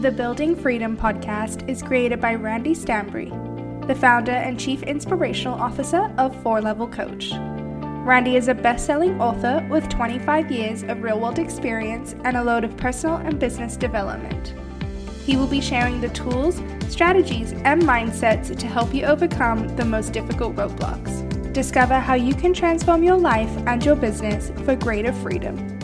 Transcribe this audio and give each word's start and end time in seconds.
The 0.00 0.10
Building 0.10 0.56
Freedom 0.56 0.96
podcast 0.96 1.68
is 1.68 1.82
created 1.82 2.22
by 2.22 2.34
Randy 2.34 2.72
Stanbury, 2.72 3.28
the 3.86 3.94
founder 3.94 4.32
and 4.32 4.58
chief 4.58 4.82
inspirational 4.84 5.60
officer 5.60 6.10
of 6.16 6.34
Four 6.42 6.62
Level 6.62 6.88
Coach. 6.88 7.32
Randy 8.06 8.36
is 8.36 8.48
a 8.48 8.54
best 8.54 8.86
selling 8.86 9.20
author 9.20 9.62
with 9.68 9.90
25 9.90 10.50
years 10.50 10.84
of 10.84 11.02
real 11.02 11.20
world 11.20 11.38
experience 11.38 12.14
and 12.24 12.38
a 12.38 12.42
load 12.42 12.64
of 12.64 12.78
personal 12.78 13.16
and 13.16 13.38
business 13.38 13.76
development. 13.76 14.54
He 15.26 15.36
will 15.36 15.46
be 15.46 15.60
sharing 15.60 16.00
the 16.00 16.08
tools, 16.08 16.62
strategies, 16.88 17.52
and 17.52 17.82
mindsets 17.82 18.56
to 18.58 18.66
help 18.66 18.94
you 18.94 19.04
overcome 19.04 19.68
the 19.76 19.84
most 19.84 20.14
difficult 20.14 20.56
roadblocks. 20.56 21.52
Discover 21.52 21.98
how 21.98 22.14
you 22.14 22.34
can 22.34 22.54
transform 22.54 23.02
your 23.02 23.18
life 23.18 23.54
and 23.66 23.84
your 23.84 23.96
business 23.96 24.50
for 24.64 24.76
greater 24.76 25.12
freedom. 25.12 25.79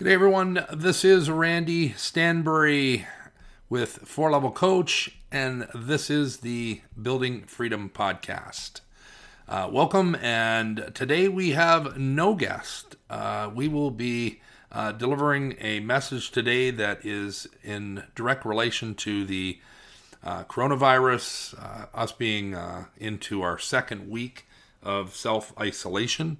Good 0.00 0.06
day, 0.06 0.14
everyone. 0.14 0.64
This 0.72 1.04
is 1.04 1.28
Randy 1.28 1.92
Stanbury 1.92 3.06
with 3.68 4.08
Four 4.08 4.30
Level 4.30 4.50
Coach, 4.50 5.14
and 5.30 5.68
this 5.74 6.08
is 6.08 6.38
the 6.38 6.80
Building 7.02 7.42
Freedom 7.42 7.90
Podcast. 7.92 8.80
Uh, 9.46 9.68
welcome, 9.70 10.14
and 10.14 10.90
today 10.94 11.28
we 11.28 11.50
have 11.50 11.98
no 11.98 12.34
guest. 12.34 12.96
Uh, 13.10 13.50
we 13.54 13.68
will 13.68 13.90
be 13.90 14.40
uh, 14.72 14.92
delivering 14.92 15.56
a 15.60 15.80
message 15.80 16.30
today 16.30 16.70
that 16.70 17.04
is 17.04 17.46
in 17.62 18.04
direct 18.14 18.46
relation 18.46 18.94
to 18.94 19.26
the 19.26 19.58
uh, 20.24 20.44
coronavirus, 20.44 21.62
uh, 21.62 21.86
us 21.92 22.10
being 22.12 22.54
uh, 22.54 22.86
into 22.96 23.42
our 23.42 23.58
second 23.58 24.08
week 24.08 24.46
of 24.82 25.14
self 25.14 25.52
isolation. 25.60 26.38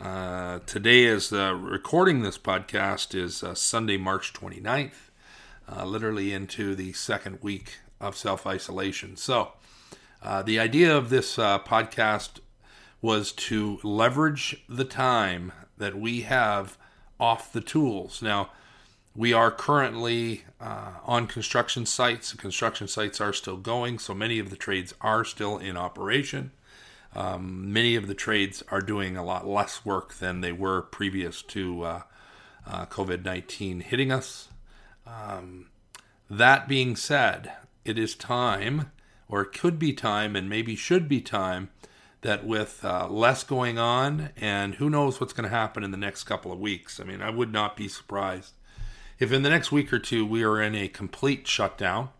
Uh, 0.00 0.60
today, 0.64 1.06
as 1.06 1.32
recording 1.32 2.22
this 2.22 2.38
podcast, 2.38 3.14
is 3.14 3.42
uh, 3.42 3.54
Sunday, 3.54 3.96
March 3.96 4.32
29th, 4.32 5.10
literally 5.84 6.32
into 6.32 6.74
the 6.74 6.92
second 6.92 7.38
week 7.42 7.78
of 8.00 8.16
self 8.16 8.46
isolation. 8.46 9.16
So, 9.16 9.52
the 10.44 10.58
idea 10.60 10.96
of 10.96 11.10
this 11.10 11.36
podcast 11.36 12.38
was 13.02 13.32
to 13.32 13.78
leverage 13.82 14.62
the 14.68 14.84
time 14.84 15.52
that 15.76 15.98
we 15.98 16.22
have 16.22 16.76
off 17.18 17.52
the 17.52 17.60
tools. 17.60 18.22
Now, 18.22 18.50
we 19.14 19.32
are 19.32 19.50
currently 19.50 20.44
uh, 20.60 20.92
on 21.04 21.26
construction 21.26 21.86
sites. 21.86 22.30
The 22.30 22.38
construction 22.38 22.86
sites 22.86 23.20
are 23.20 23.32
still 23.32 23.56
going, 23.56 23.98
so 23.98 24.14
many 24.14 24.38
of 24.38 24.50
the 24.50 24.56
trades 24.56 24.94
are 25.00 25.24
still 25.24 25.58
in 25.58 25.76
operation. 25.76 26.52
Um, 27.14 27.72
many 27.72 27.96
of 27.96 28.06
the 28.06 28.14
trades 28.14 28.62
are 28.70 28.80
doing 28.80 29.16
a 29.16 29.24
lot 29.24 29.46
less 29.46 29.84
work 29.84 30.14
than 30.14 30.40
they 30.40 30.52
were 30.52 30.82
previous 30.82 31.42
to 31.42 31.82
uh, 31.82 32.02
uh, 32.66 32.86
COVID 32.86 33.24
19 33.24 33.80
hitting 33.80 34.12
us. 34.12 34.48
Um, 35.06 35.70
that 36.28 36.68
being 36.68 36.96
said, 36.96 37.52
it 37.84 37.98
is 37.98 38.14
time, 38.14 38.92
or 39.28 39.42
it 39.42 39.52
could 39.52 39.78
be 39.78 39.92
time, 39.92 40.36
and 40.36 40.48
maybe 40.48 40.76
should 40.76 41.08
be 41.08 41.20
time 41.20 41.70
that 42.20 42.44
with 42.44 42.84
uh, 42.84 43.08
less 43.08 43.44
going 43.44 43.78
on, 43.78 44.30
and 44.36 44.74
who 44.74 44.90
knows 44.90 45.20
what's 45.20 45.32
going 45.32 45.48
to 45.48 45.56
happen 45.56 45.84
in 45.84 45.92
the 45.92 45.96
next 45.96 46.24
couple 46.24 46.52
of 46.52 46.58
weeks. 46.58 47.00
I 47.00 47.04
mean, 47.04 47.22
I 47.22 47.30
would 47.30 47.52
not 47.52 47.76
be 47.76 47.88
surprised 47.88 48.52
if 49.18 49.32
in 49.32 49.42
the 49.42 49.50
next 49.50 49.72
week 49.72 49.92
or 49.92 49.98
two 49.98 50.26
we 50.26 50.42
are 50.42 50.60
in 50.60 50.74
a 50.74 50.88
complete 50.88 51.46
shutdown. 51.46 52.10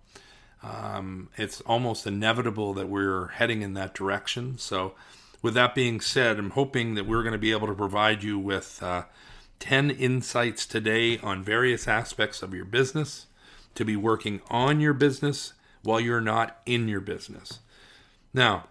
Um, 0.62 1.28
it's 1.36 1.60
almost 1.62 2.06
inevitable 2.06 2.74
that 2.74 2.88
we're 2.88 3.28
heading 3.28 3.62
in 3.62 3.74
that 3.74 3.94
direction. 3.94 4.58
So, 4.58 4.94
with 5.40 5.54
that 5.54 5.74
being 5.74 6.00
said, 6.00 6.38
I'm 6.38 6.50
hoping 6.50 6.94
that 6.94 7.06
we're 7.06 7.22
going 7.22 7.32
to 7.32 7.38
be 7.38 7.52
able 7.52 7.68
to 7.68 7.74
provide 7.74 8.24
you 8.24 8.38
with 8.38 8.82
uh, 8.82 9.04
10 9.60 9.90
insights 9.90 10.66
today 10.66 11.18
on 11.18 11.44
various 11.44 11.86
aspects 11.86 12.42
of 12.42 12.52
your 12.52 12.64
business 12.64 13.26
to 13.76 13.84
be 13.84 13.94
working 13.94 14.40
on 14.50 14.80
your 14.80 14.94
business 14.94 15.52
while 15.82 16.00
you're 16.00 16.20
not 16.20 16.60
in 16.66 16.88
your 16.88 17.00
business. 17.00 17.60
Now, 18.34 18.64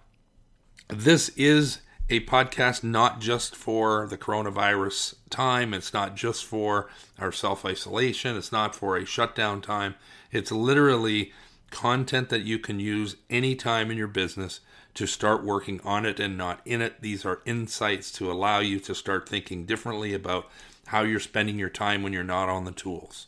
this 0.90 1.30
is 1.30 1.80
a 2.10 2.22
podcast 2.22 2.84
not 2.84 3.20
just 3.20 3.56
for 3.56 4.08
the 4.08 4.18
coronavirus 4.18 5.16
time. 5.30 5.74
It's 5.74 5.94
not 5.94 6.16
just 6.16 6.46
for 6.46 6.90
our 7.20 7.32
self 7.32 7.66
isolation. 7.66 8.38
It's 8.38 8.52
not 8.52 8.76
for 8.76 8.96
a 8.96 9.06
shutdown 9.06 9.62
time. 9.62 9.96
It's 10.32 10.52
literally 10.52 11.34
content 11.72 12.30
that 12.30 12.44
you 12.44 12.60
can 12.60 12.80
use 12.80 13.18
anytime 13.30 13.92
in 13.92 13.98
your 13.98 14.08
business 14.08 14.62
to 14.94 15.06
start 15.06 15.44
working 15.44 15.80
on 15.84 16.06
it 16.06 16.20
and 16.20 16.38
not 16.38 16.62
in 16.66 16.82
it. 16.82 17.02
These 17.02 17.26
are 17.26 17.42
insights 17.46 18.12
to 18.14 18.32
allow 18.32 18.60
you 18.60 18.80
to 18.80 18.96
start 18.96 19.30
thinking 19.30 19.66
differently 19.66 20.14
about 20.14 20.50
how 20.88 21.04
you're 21.04 21.20
spending 21.20 21.60
your 21.60 21.70
time 21.70 22.02
when 22.02 22.14
you're 22.14 22.24
not 22.24 22.50
on 22.50 22.66
the 22.66 22.72
tools. 22.72 23.28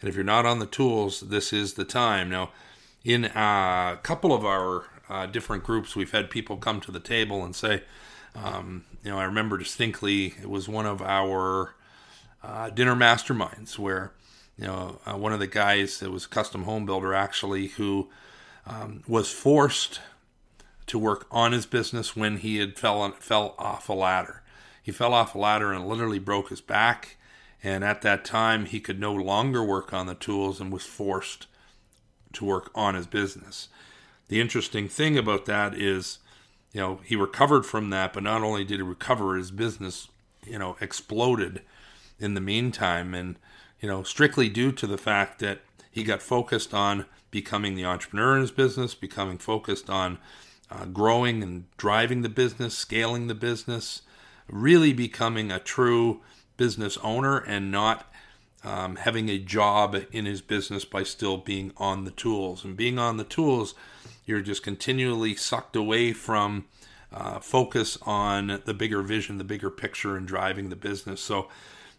And 0.00 0.08
if 0.08 0.14
you're 0.14 0.24
not 0.24 0.46
on 0.46 0.58
the 0.58 0.66
tools, 0.66 1.20
this 1.20 1.52
is 1.52 1.74
the 1.74 1.84
time. 1.84 2.30
Now, 2.30 2.50
in 3.04 3.26
a 3.26 3.98
couple 4.02 4.32
of 4.32 4.44
our 4.44 4.84
uh, 5.08 5.26
different 5.26 5.64
groups, 5.64 5.94
we've 5.94 6.12
had 6.12 6.30
people 6.30 6.56
come 6.56 6.80
to 6.80 6.92
the 6.92 7.00
table 7.00 7.44
and 7.44 7.54
say, 7.54 7.82
um, 8.34 8.84
you 9.04 9.10
know, 9.10 9.18
I 9.18 9.24
remember 9.24 9.58
distinctly 9.58 10.34
it 10.40 10.48
was 10.48 10.68
one 10.68 10.86
of 10.86 11.02
our 11.02 11.74
uh, 12.42 12.70
dinner 12.70 12.94
masterminds 12.94 13.78
where, 13.78 14.12
you 14.58 14.66
know, 14.66 14.98
uh, 15.06 15.16
one 15.16 15.32
of 15.32 15.40
the 15.40 15.46
guys 15.46 15.98
that 16.00 16.10
was 16.10 16.26
a 16.26 16.28
custom 16.28 16.64
home 16.64 16.86
builder 16.86 17.14
actually 17.14 17.68
who 17.68 18.08
um, 18.66 19.02
was 19.06 19.30
forced 19.30 20.00
to 20.86 20.98
work 20.98 21.26
on 21.30 21.52
his 21.52 21.66
business 21.66 22.14
when 22.16 22.38
he 22.38 22.58
had 22.58 22.78
fell 22.78 23.00
on, 23.00 23.12
fell 23.14 23.54
off 23.58 23.88
a 23.88 23.92
ladder. 23.92 24.42
He 24.82 24.92
fell 24.92 25.14
off 25.14 25.34
a 25.34 25.38
ladder 25.38 25.72
and 25.72 25.86
literally 25.86 26.18
broke 26.18 26.50
his 26.50 26.60
back. 26.60 27.16
And 27.62 27.84
at 27.84 28.02
that 28.02 28.24
time, 28.24 28.66
he 28.66 28.80
could 28.80 28.98
no 28.98 29.14
longer 29.14 29.62
work 29.62 29.92
on 29.92 30.06
the 30.06 30.16
tools 30.16 30.60
and 30.60 30.72
was 30.72 30.84
forced 30.84 31.46
to 32.32 32.44
work 32.44 32.70
on 32.74 32.94
his 32.94 33.06
business 33.06 33.68
the 34.32 34.40
interesting 34.40 34.88
thing 34.88 35.18
about 35.18 35.44
that 35.44 35.74
is, 35.74 36.18
you 36.72 36.80
know, 36.80 37.00
he 37.04 37.16
recovered 37.16 37.66
from 37.66 37.90
that, 37.90 38.14
but 38.14 38.22
not 38.22 38.42
only 38.42 38.64
did 38.64 38.76
he 38.76 38.82
recover, 38.82 39.36
his 39.36 39.50
business, 39.50 40.08
you 40.46 40.58
know, 40.58 40.74
exploded 40.80 41.60
in 42.18 42.32
the 42.32 42.40
meantime. 42.40 43.14
And, 43.14 43.36
you 43.82 43.88
know, 43.88 44.02
strictly 44.02 44.48
due 44.48 44.72
to 44.72 44.86
the 44.86 44.96
fact 44.96 45.38
that 45.40 45.60
he 45.90 46.02
got 46.02 46.22
focused 46.22 46.72
on 46.72 47.04
becoming 47.30 47.74
the 47.74 47.84
entrepreneur 47.84 48.36
in 48.36 48.40
his 48.40 48.50
business, 48.50 48.94
becoming 48.94 49.36
focused 49.36 49.90
on 49.90 50.18
uh, 50.70 50.86
growing 50.86 51.42
and 51.42 51.64
driving 51.76 52.22
the 52.22 52.30
business, 52.30 52.76
scaling 52.76 53.26
the 53.26 53.34
business, 53.34 54.02
really 54.48 54.94
becoming 54.94 55.52
a 55.52 55.58
true 55.58 56.20
business 56.56 56.96
owner 57.02 57.38
and 57.38 57.70
not 57.70 58.10
um, 58.64 58.96
having 58.96 59.28
a 59.28 59.38
job 59.38 59.96
in 60.12 60.24
his 60.24 60.40
business 60.40 60.86
by 60.86 61.02
still 61.02 61.36
being 61.36 61.72
on 61.76 62.04
the 62.04 62.10
tools. 62.10 62.64
And 62.64 62.74
being 62.74 62.98
on 62.98 63.18
the 63.18 63.24
tools 63.24 63.74
you're 64.24 64.40
just 64.40 64.62
continually 64.62 65.34
sucked 65.34 65.76
away 65.76 66.12
from 66.12 66.66
uh, 67.12 67.40
focus 67.40 67.98
on 68.02 68.62
the 68.64 68.74
bigger 68.74 69.02
vision, 69.02 69.38
the 69.38 69.44
bigger 69.44 69.70
picture, 69.70 70.16
and 70.16 70.26
driving 70.26 70.68
the 70.68 70.76
business. 70.76 71.20
So, 71.20 71.48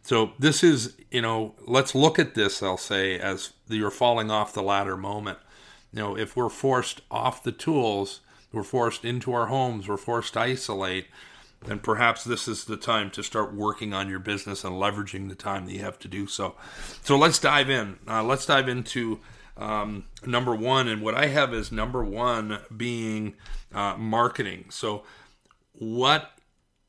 so 0.03 0.33
this 0.37 0.63
is, 0.63 0.95
you 1.11 1.21
know, 1.21 1.55
let's 1.65 1.95
look 1.95 2.19
at 2.19 2.35
this. 2.35 2.61
I'll 2.61 2.77
say 2.77 3.17
as 3.17 3.53
you're 3.67 3.89
falling 3.89 4.29
off 4.29 4.53
the 4.53 4.61
ladder 4.61 4.97
moment. 4.97 5.39
You 5.91 5.99
know, 5.99 6.17
if 6.17 6.35
we're 6.35 6.49
forced 6.49 7.01
off 7.09 7.43
the 7.43 7.51
tools, 7.51 8.19
we're 8.51 8.63
forced 8.63 9.05
into 9.05 9.33
our 9.33 9.47
homes, 9.47 9.87
we're 9.87 9.97
forced 9.97 10.33
to 10.33 10.41
isolate, 10.41 11.07
then 11.65 11.79
perhaps 11.79 12.23
this 12.23 12.47
is 12.47 12.65
the 12.65 12.77
time 12.77 13.09
to 13.11 13.23
start 13.23 13.53
working 13.53 13.93
on 13.93 14.09
your 14.09 14.19
business 14.19 14.63
and 14.63 14.75
leveraging 14.75 15.29
the 15.29 15.35
time 15.35 15.65
that 15.65 15.73
you 15.73 15.79
have 15.79 15.99
to 15.99 16.07
do 16.07 16.27
so. 16.27 16.55
So 17.03 17.17
let's 17.17 17.39
dive 17.39 17.69
in. 17.69 17.99
Uh, 18.07 18.23
let's 18.23 18.45
dive 18.45 18.67
into 18.67 19.19
um, 19.55 20.05
number 20.25 20.53
one. 20.53 20.87
And 20.87 21.01
what 21.01 21.15
I 21.15 21.27
have 21.27 21.53
is 21.53 21.71
number 21.71 22.03
one 22.03 22.59
being 22.75 23.35
uh, 23.73 23.95
marketing. 23.97 24.65
So, 24.69 25.03
what 25.73 26.31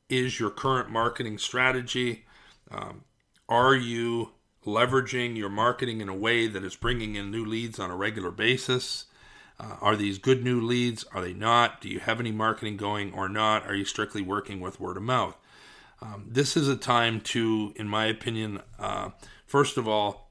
is 0.09 0.39
your 0.39 0.51
current 0.51 0.89
marketing 0.91 1.37
strategy? 1.37 2.25
Um, 2.69 3.03
are 3.47 3.75
you 3.75 4.31
leveraging 4.65 5.37
your 5.37 5.49
marketing 5.49 6.01
in 6.01 6.09
a 6.09 6.15
way 6.15 6.47
that 6.47 6.63
is 6.63 6.75
bringing 6.75 7.15
in 7.15 7.31
new 7.31 7.45
leads 7.45 7.79
on 7.79 7.91
a 7.91 7.95
regular 7.95 8.31
basis? 8.31 9.05
Uh, 9.59 9.75
are 9.81 9.95
these 9.95 10.17
good 10.17 10.43
new 10.43 10.59
leads? 10.59 11.03
Are 11.13 11.21
they 11.21 11.33
not? 11.33 11.81
Do 11.81 11.89
you 11.89 11.99
have 11.99 12.19
any 12.19 12.31
marketing 12.31 12.77
going 12.77 13.13
or 13.13 13.29
not? 13.29 13.65
Are 13.67 13.75
you 13.75 13.85
strictly 13.85 14.21
working 14.21 14.59
with 14.59 14.79
word 14.79 14.97
of 14.97 15.03
mouth? 15.03 15.37
Um, 16.01 16.25
this 16.27 16.57
is 16.57 16.67
a 16.67 16.75
time 16.75 17.21
to, 17.21 17.73
in 17.75 17.87
my 17.87 18.05
opinion, 18.05 18.61
uh, 18.77 19.11
first 19.45 19.77
of 19.77 19.87
all, 19.87 20.29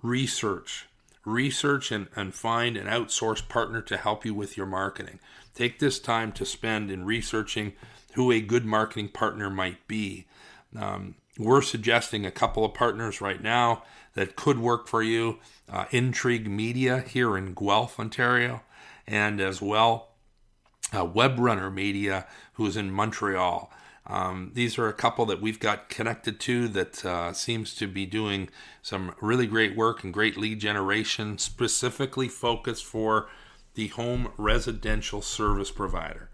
research 0.00 0.86
research 1.24 1.92
and, 1.92 2.08
and 2.16 2.34
find 2.34 2.76
an 2.76 2.86
outsourced 2.86 3.48
partner 3.48 3.80
to 3.82 3.96
help 3.96 4.24
you 4.24 4.34
with 4.34 4.56
your 4.56 4.66
marketing. 4.66 5.20
Take 5.54 5.78
this 5.78 5.98
time 5.98 6.32
to 6.32 6.44
spend 6.44 6.90
in 6.90 7.04
researching 7.04 7.72
who 8.14 8.30
a 8.30 8.40
good 8.40 8.64
marketing 8.64 9.08
partner 9.08 9.48
might 9.48 9.86
be. 9.86 10.26
Um, 10.76 11.14
we're 11.38 11.62
suggesting 11.62 12.26
a 12.26 12.30
couple 12.30 12.64
of 12.64 12.74
partners 12.74 13.20
right 13.20 13.42
now 13.42 13.82
that 14.14 14.36
could 14.36 14.58
work 14.58 14.88
for 14.88 15.02
you 15.02 15.38
uh, 15.70 15.86
Intrigue 15.90 16.48
Media 16.48 17.00
here 17.00 17.36
in 17.36 17.54
Guelph, 17.54 17.98
Ontario, 17.98 18.62
and 19.06 19.40
as 19.40 19.62
well 19.62 20.10
uh, 20.92 21.06
Webrunner 21.06 21.72
Media, 21.72 22.26
who 22.54 22.66
is 22.66 22.76
in 22.76 22.90
Montreal. 22.90 23.72
Um, 24.06 24.50
these 24.54 24.78
are 24.78 24.88
a 24.88 24.92
couple 24.92 25.24
that 25.26 25.40
we've 25.40 25.60
got 25.60 25.88
connected 25.88 26.40
to 26.40 26.68
that 26.68 27.04
uh, 27.04 27.32
seems 27.32 27.74
to 27.76 27.86
be 27.86 28.04
doing 28.04 28.48
some 28.82 29.14
really 29.20 29.46
great 29.46 29.76
work 29.76 30.02
and 30.02 30.12
great 30.12 30.36
lead 30.36 30.60
generation, 30.60 31.38
specifically 31.38 32.28
focused 32.28 32.84
for 32.84 33.28
the 33.74 33.88
home 33.88 34.32
residential 34.36 35.22
service 35.22 35.70
provider. 35.70 36.28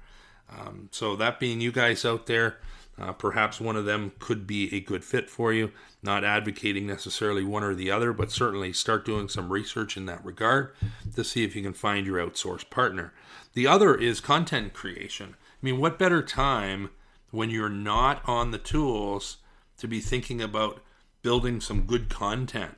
Um, 0.51 0.89
so, 0.91 1.15
that 1.17 1.39
being 1.39 1.61
you 1.61 1.71
guys 1.71 2.07
out 2.07 2.27
there, 2.27 2.57
uh, 3.01 3.13
perhaps 3.13 3.61
one 3.61 3.77
of 3.77 3.85
them 3.85 4.13
could 4.19 4.47
be 4.47 4.75
a 4.75 4.81
good 4.81 5.05
fit 5.05 5.31
for 5.31 5.53
you. 5.53 5.71
Not 6.03 6.25
advocating 6.25 6.87
necessarily 6.87 7.45
one 7.45 7.63
or 7.63 7.75
the 7.75 7.91
other, 7.91 8.13
but 8.13 8.31
certainly 8.31 8.73
start 8.73 9.05
doing 9.05 9.29
some 9.29 9.53
research 9.53 9.97
in 9.97 10.07
that 10.07 10.25
regard 10.25 10.75
to 11.15 11.25
see 11.25 11.45
if 11.45 11.55
you 11.55 11.63
can 11.63 11.73
find 11.73 12.07
your 12.07 12.25
outsourced 12.25 12.71
partner. 12.71 13.13
The 13.55 13.67
other 13.67 13.95
is 13.95 14.21
content 14.21 14.73
creation. 14.73 15.35
I 15.41 15.67
mean, 15.67 15.79
what 15.79 15.99
better 15.99 16.23
time 16.23 16.91
when 17.31 17.51
you're 17.51 17.69
not 17.69 18.23
on 18.27 18.51
the 18.51 18.59
tools 18.59 19.39
to 19.79 19.87
be 19.87 20.01
thinking 20.01 20.41
about 20.41 20.83
building 21.23 21.61
some 21.61 21.83
good 21.83 22.09
content, 22.09 22.75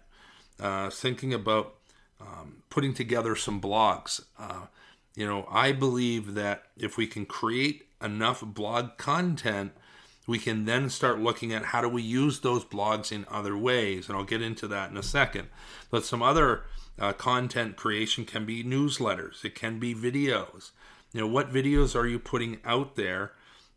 uh, 0.58 0.90
thinking 0.90 1.32
about 1.32 1.74
um, 2.20 2.62
putting 2.68 2.94
together 2.94 3.34
some 3.34 3.60
blogs. 3.60 4.22
Uh, 4.38 4.66
you 5.14 5.26
know, 5.26 5.46
I 5.50 5.72
believe 5.72 6.34
that 6.34 6.64
if 6.76 6.96
we 6.96 7.06
can 7.06 7.26
create 7.26 7.86
enough 8.02 8.42
blog 8.44 8.96
content, 8.96 9.72
we 10.26 10.38
can 10.38 10.64
then 10.64 10.90
start 10.90 11.18
looking 11.18 11.52
at 11.52 11.66
how 11.66 11.80
do 11.80 11.88
we 11.88 12.02
use 12.02 12.40
those 12.40 12.64
blogs 12.64 13.10
in 13.10 13.26
other 13.30 13.56
ways. 13.56 14.08
And 14.08 14.16
I'll 14.16 14.24
get 14.24 14.42
into 14.42 14.68
that 14.68 14.90
in 14.90 14.96
a 14.96 15.02
second. 15.02 15.48
But 15.90 16.04
some 16.04 16.22
other 16.22 16.62
uh, 16.98 17.12
content 17.14 17.76
creation 17.76 18.24
can 18.24 18.44
be 18.44 18.62
newsletters, 18.62 19.44
it 19.44 19.54
can 19.54 19.78
be 19.78 19.94
videos. 19.94 20.70
You 21.12 21.22
know, 21.22 21.26
what 21.26 21.52
videos 21.52 21.96
are 21.96 22.06
you 22.06 22.18
putting 22.18 22.58
out 22.64 22.94
there 22.94 23.32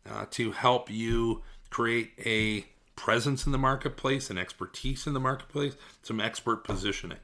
uh, 0.08 0.26
to 0.30 0.52
help 0.52 0.90
you 0.90 1.42
create 1.70 2.12
a 2.24 2.66
presence 2.94 3.46
in 3.46 3.52
the 3.52 3.58
marketplace, 3.58 4.30
an 4.30 4.38
expertise 4.38 5.06
in 5.06 5.14
the 5.14 5.20
marketplace, 5.20 5.74
some 6.02 6.20
expert 6.20 6.62
positioning. 6.64 7.18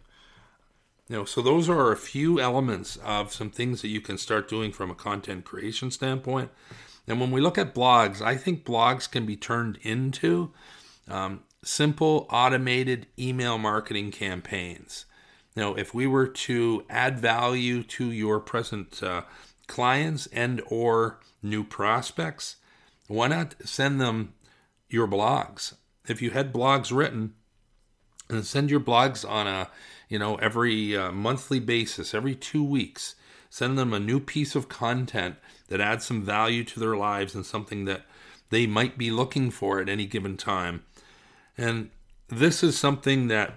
You 1.09 1.17
know, 1.17 1.25
so 1.25 1.43
those 1.43 1.69
are 1.69 1.93
a 1.93 1.97
few 1.97 2.41
elements 2.41 2.97
of 3.05 3.33
some 3.33 3.51
things 3.51 3.83
that 3.83 3.89
you 3.89 4.01
can 4.01 4.19
start 4.19 4.49
doing 4.49 4.73
from 4.73 4.91
a 4.91 4.95
content 4.95 5.45
creation 5.45 5.91
standpoint. 5.91 6.51
And 7.11 7.21
when 7.21 7.33
we 7.33 7.41
look 7.41 7.59
at 7.59 7.75
blogs, 7.75 8.23
I 8.23 8.37
think 8.37 8.65
blogs 8.65 9.11
can 9.11 9.27
be 9.27 9.37
turned 9.37 9.81
into 9.83 10.53
um, 11.09 11.41
simple 11.65 12.29
automated 12.31 13.09
email 13.19 13.59
marketing 13.59 14.13
campaigns. 14.13 15.07
Now, 15.57 15.75
if 15.75 15.93
we 15.93 16.07
were 16.07 16.29
to 16.29 16.85
add 16.89 17.19
value 17.19 17.83
to 17.83 18.13
your 18.13 18.39
present 18.39 19.03
uh, 19.03 19.23
clients 19.67 20.29
and 20.29 20.63
or 20.69 21.19
new 21.43 21.65
prospects, 21.65 22.57
why 23.09 23.27
not 23.27 23.57
send 23.65 24.01
them 24.01 24.35
your 24.89 25.09
blogs? 25.09 25.75
If 26.07 26.23
you 26.23 26.31
had 26.31 26.53
blogs 26.53 26.97
written, 26.97 27.35
and 28.29 28.47
send 28.47 28.71
your 28.71 28.79
blogs 28.79 29.29
on 29.29 29.49
a, 29.49 29.69
you 30.09 30.17
know, 30.17 30.37
every 30.37 30.97
uh, 30.97 31.11
monthly 31.11 31.59
basis, 31.59 32.15
every 32.15 32.37
two 32.37 32.63
weeks. 32.63 33.17
Send 33.49 33.77
them 33.77 33.93
a 33.93 33.99
new 33.99 34.21
piece 34.21 34.55
of 34.55 34.69
content 34.69 35.35
that 35.71 35.81
adds 35.81 36.05
some 36.05 36.23
value 36.23 36.63
to 36.65 36.79
their 36.79 36.97
lives 36.97 37.35
and 37.35 37.47
something 37.47 37.87
that 37.87 38.03
they 38.51 38.67
might 38.67 38.99
be 38.99 39.11
looking 39.11 39.51
for 39.51 39.81
at 39.81 39.89
any 39.89 40.05
given 40.05 40.37
time. 40.37 40.85
And 41.57 41.91
this 42.29 42.63
is 42.63 42.79
something 42.79 43.29
that, 43.29 43.55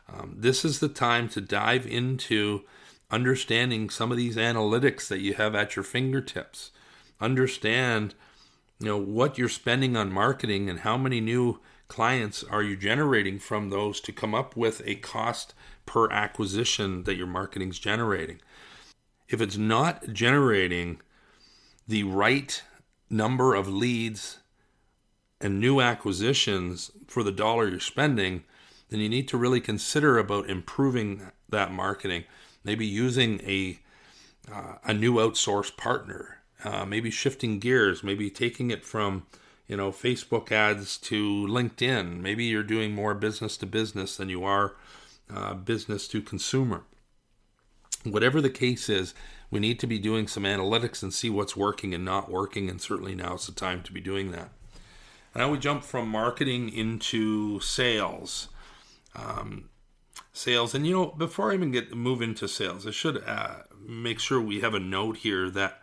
Um, 0.10 0.36
this 0.38 0.66
is 0.66 0.80
the 0.80 0.90
time 0.90 1.30
to 1.30 1.42
dive 1.42 1.86
into 1.86 2.64
understanding 3.10 3.90
some 3.90 4.12
of 4.12 4.18
these 4.18 4.36
analytics 4.36 5.08
that 5.08 5.20
you 5.20 5.36
have 5.36 5.56
at 5.56 5.76
your 5.76 5.84
fingertips. 5.84 6.72
Understand, 7.22 8.14
you 8.80 8.88
know, 8.88 8.98
what 8.98 9.38
you're 9.38 9.50
spending 9.50 9.96
on 9.96 10.12
marketing 10.12 10.70
and 10.70 10.82
how 10.82 10.98
many 10.98 11.22
new 11.22 11.60
clients 11.88 12.44
are 12.44 12.62
you 12.62 12.76
generating 12.76 13.40
from 13.40 13.70
those 13.70 14.02
to 14.02 14.12
come 14.12 14.36
up 14.36 14.58
with 14.58 14.82
a 14.86 14.96
cost 14.96 15.54
per 15.88 16.12
acquisition 16.12 17.04
that 17.04 17.16
your 17.16 17.26
marketing's 17.26 17.80
generating. 17.80 18.40
If 19.28 19.42
it's 19.42 19.58
not 19.58 20.14
generating 20.14 21.02
the 21.88 22.04
right 22.04 22.62
number 23.10 23.56
of 23.56 23.68
leads 23.68 24.38
and 25.42 25.60
new 25.60 25.82
acquisitions 25.82 26.92
for 27.08 27.24
the 27.24 27.32
dollar 27.32 27.68
you're 27.68 27.80
spending, 27.80 28.44
then 28.90 29.00
you 29.00 29.10
need 29.10 29.28
to 29.30 29.38
really 29.38 29.62
consider 29.62 30.20
about 30.20 30.50
improving 30.50 31.32
that 31.50 31.72
marketing 31.72 32.26
maybe 32.68 32.86
using 32.86 33.40
a 33.44 33.80
uh, 34.54 34.76
a 34.84 34.94
new 34.94 35.16
outsourced 35.16 35.76
partner, 35.76 36.38
uh, 36.64 36.86
maybe 36.86 37.10
shifting 37.10 37.60
gears, 37.60 38.04
maybe 38.04 38.30
taking 38.30 38.70
it 38.70 38.86
from 38.86 39.26
you 39.68 39.76
know 39.76 39.92
Facebook 39.92 40.52
ads 40.52 40.98
to 40.98 41.48
LinkedIn. 41.48 42.20
Maybe 42.20 42.44
you're 42.46 42.64
doing 42.64 42.94
more 42.94 43.16
business 43.16 43.58
to 43.58 43.66
business 43.66 44.18
than 44.18 44.30
you 44.30 44.44
are 44.44 44.76
uh, 45.34 45.54
business 45.54 46.08
to 46.10 46.22
consumer. 46.22 46.84
Whatever 48.04 48.42
the 48.42 48.50
case 48.50 48.90
is, 48.90 49.14
we 49.50 49.60
need 49.60 49.80
to 49.80 49.88
be 49.88 50.00
doing 50.00 50.28
some 50.28 50.44
analytics 50.44 51.02
and 51.02 51.14
see 51.14 51.30
what's 51.30 51.56
working 51.56 51.94
and 51.94 52.06
not 52.06 52.30
working, 52.30 52.70
and 52.70 52.82
certainly 52.82 53.16
now 53.16 53.36
is 53.36 53.46
the 53.46 53.52
time 53.52 53.82
to 53.84 53.92
be 53.92 54.02
doing 54.02 54.32
that. 54.32 54.50
Now 55.36 55.52
we 55.52 55.58
jump 55.58 55.84
from 55.84 56.10
marketing 56.10 56.70
into 56.70 57.60
sales. 57.60 58.50
Um, 59.16 59.70
sales. 60.38 60.74
And 60.74 60.86
you 60.86 60.94
know, 60.94 61.08
before 61.08 61.52
I 61.52 61.56
even 61.56 61.72
get 61.72 61.94
move 61.94 62.22
into 62.22 62.48
sales, 62.48 62.88
I 62.88 62.92
should 62.92 63.24
uh, 63.26 63.58
make 63.86 64.20
sure 64.20 64.40
we 64.40 64.62
have 64.62 64.74
a 64.74 64.80
note 64.80 65.18
here 65.18 65.50
that 65.50 65.82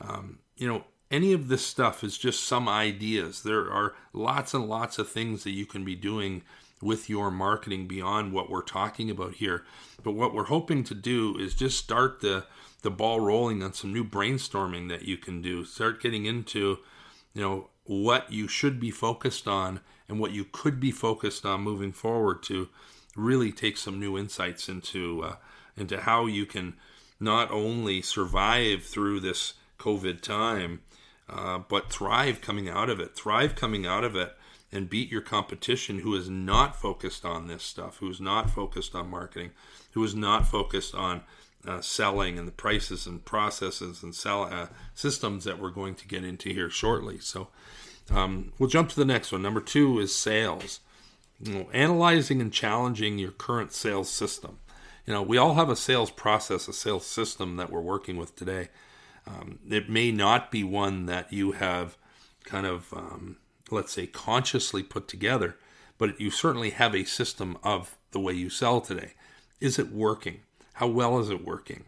um, 0.00 0.38
you 0.56 0.66
know 0.66 0.84
any 1.10 1.32
of 1.32 1.48
this 1.48 1.64
stuff 1.64 2.02
is 2.02 2.16
just 2.16 2.44
some 2.44 2.68
ideas. 2.68 3.42
There 3.42 3.70
are 3.70 3.94
lots 4.12 4.54
and 4.54 4.68
lots 4.68 4.98
of 4.98 5.08
things 5.08 5.44
that 5.44 5.50
you 5.50 5.66
can 5.66 5.84
be 5.84 5.94
doing 5.94 6.42
with 6.82 7.08
your 7.08 7.30
marketing 7.30 7.86
beyond 7.86 8.32
what 8.32 8.50
we're 8.50 8.62
talking 8.62 9.10
about 9.10 9.34
here. 9.34 9.64
But 10.02 10.12
what 10.12 10.34
we're 10.34 10.44
hoping 10.44 10.84
to 10.84 10.94
do 10.94 11.36
is 11.38 11.54
just 11.54 11.78
start 11.78 12.20
the 12.20 12.44
the 12.82 12.90
ball 12.90 13.18
rolling 13.18 13.62
on 13.62 13.72
some 13.72 13.92
new 13.92 14.04
brainstorming 14.04 14.88
that 14.90 15.02
you 15.02 15.16
can 15.16 15.42
do. 15.42 15.64
Start 15.64 16.00
getting 16.00 16.26
into, 16.26 16.78
you 17.34 17.42
know, 17.42 17.70
what 17.84 18.30
you 18.30 18.46
should 18.46 18.78
be 18.78 18.90
focused 18.90 19.48
on 19.48 19.80
and 20.08 20.20
what 20.20 20.30
you 20.30 20.44
could 20.44 20.78
be 20.78 20.92
focused 20.92 21.44
on 21.44 21.62
moving 21.62 21.90
forward 21.90 22.42
to 22.44 22.68
really 23.16 23.50
take 23.50 23.76
some 23.76 23.98
new 23.98 24.16
insights 24.16 24.68
into 24.68 25.22
uh, 25.24 25.36
into 25.76 26.00
how 26.00 26.26
you 26.26 26.46
can 26.46 26.74
not 27.18 27.50
only 27.50 28.02
survive 28.02 28.84
through 28.84 29.20
this 29.20 29.54
COVID 29.78 30.20
time, 30.20 30.82
uh, 31.28 31.58
but 31.58 31.90
thrive 31.90 32.40
coming 32.40 32.68
out 32.68 32.90
of 32.90 33.00
it. 33.00 33.16
Thrive 33.16 33.56
coming 33.56 33.86
out 33.86 34.04
of 34.04 34.14
it 34.14 34.36
and 34.72 34.90
beat 34.90 35.10
your 35.10 35.20
competition 35.20 36.00
who 36.00 36.14
is 36.14 36.28
not 36.28 36.76
focused 36.76 37.24
on 37.24 37.46
this 37.46 37.62
stuff, 37.62 37.98
who 37.98 38.10
is 38.10 38.20
not 38.20 38.50
focused 38.50 38.94
on 38.94 39.08
marketing, 39.08 39.50
who 39.92 40.02
is 40.04 40.14
not 40.14 40.46
focused 40.46 40.94
on 40.94 41.22
uh, 41.66 41.80
selling 41.80 42.38
and 42.38 42.46
the 42.46 42.52
prices 42.52 43.06
and 43.06 43.24
processes 43.24 44.02
and 44.02 44.14
sell 44.14 44.44
uh, 44.44 44.66
systems 44.94 45.44
that 45.44 45.58
we're 45.58 45.70
going 45.70 45.94
to 45.94 46.06
get 46.06 46.24
into 46.24 46.50
here 46.50 46.70
shortly. 46.70 47.18
So 47.18 47.48
um, 48.10 48.52
we'll 48.58 48.68
jump 48.68 48.88
to 48.90 48.96
the 48.96 49.04
next 49.04 49.32
one. 49.32 49.42
Number 49.42 49.60
two 49.60 49.98
is 49.98 50.14
sales. 50.14 50.80
You 51.40 51.52
know, 51.52 51.68
analyzing 51.72 52.40
and 52.40 52.52
challenging 52.52 53.18
your 53.18 53.32
current 53.32 53.72
sales 53.72 54.08
system. 54.08 54.58
You 55.06 55.12
know, 55.12 55.22
we 55.22 55.38
all 55.38 55.54
have 55.54 55.68
a 55.68 55.76
sales 55.76 56.10
process, 56.10 56.66
a 56.66 56.72
sales 56.72 57.06
system 57.06 57.56
that 57.56 57.70
we're 57.70 57.80
working 57.80 58.16
with 58.16 58.34
today. 58.34 58.68
Um, 59.26 59.58
it 59.68 59.90
may 59.90 60.12
not 60.12 60.50
be 60.50 60.64
one 60.64 61.06
that 61.06 61.32
you 61.32 61.52
have 61.52 61.96
kind 62.44 62.66
of, 62.66 62.92
um, 62.92 63.36
let's 63.70 63.92
say, 63.92 64.06
consciously 64.06 64.82
put 64.82 65.08
together, 65.08 65.56
but 65.98 66.20
you 66.20 66.30
certainly 66.30 66.70
have 66.70 66.94
a 66.94 67.04
system 67.04 67.58
of 67.62 67.96
the 68.10 68.20
way 68.20 68.32
you 68.32 68.50
sell 68.50 68.80
today. 68.80 69.14
Is 69.60 69.78
it 69.78 69.92
working? 69.92 70.40
How 70.74 70.86
well 70.86 71.18
is 71.18 71.30
it 71.30 71.44
working? 71.44 71.84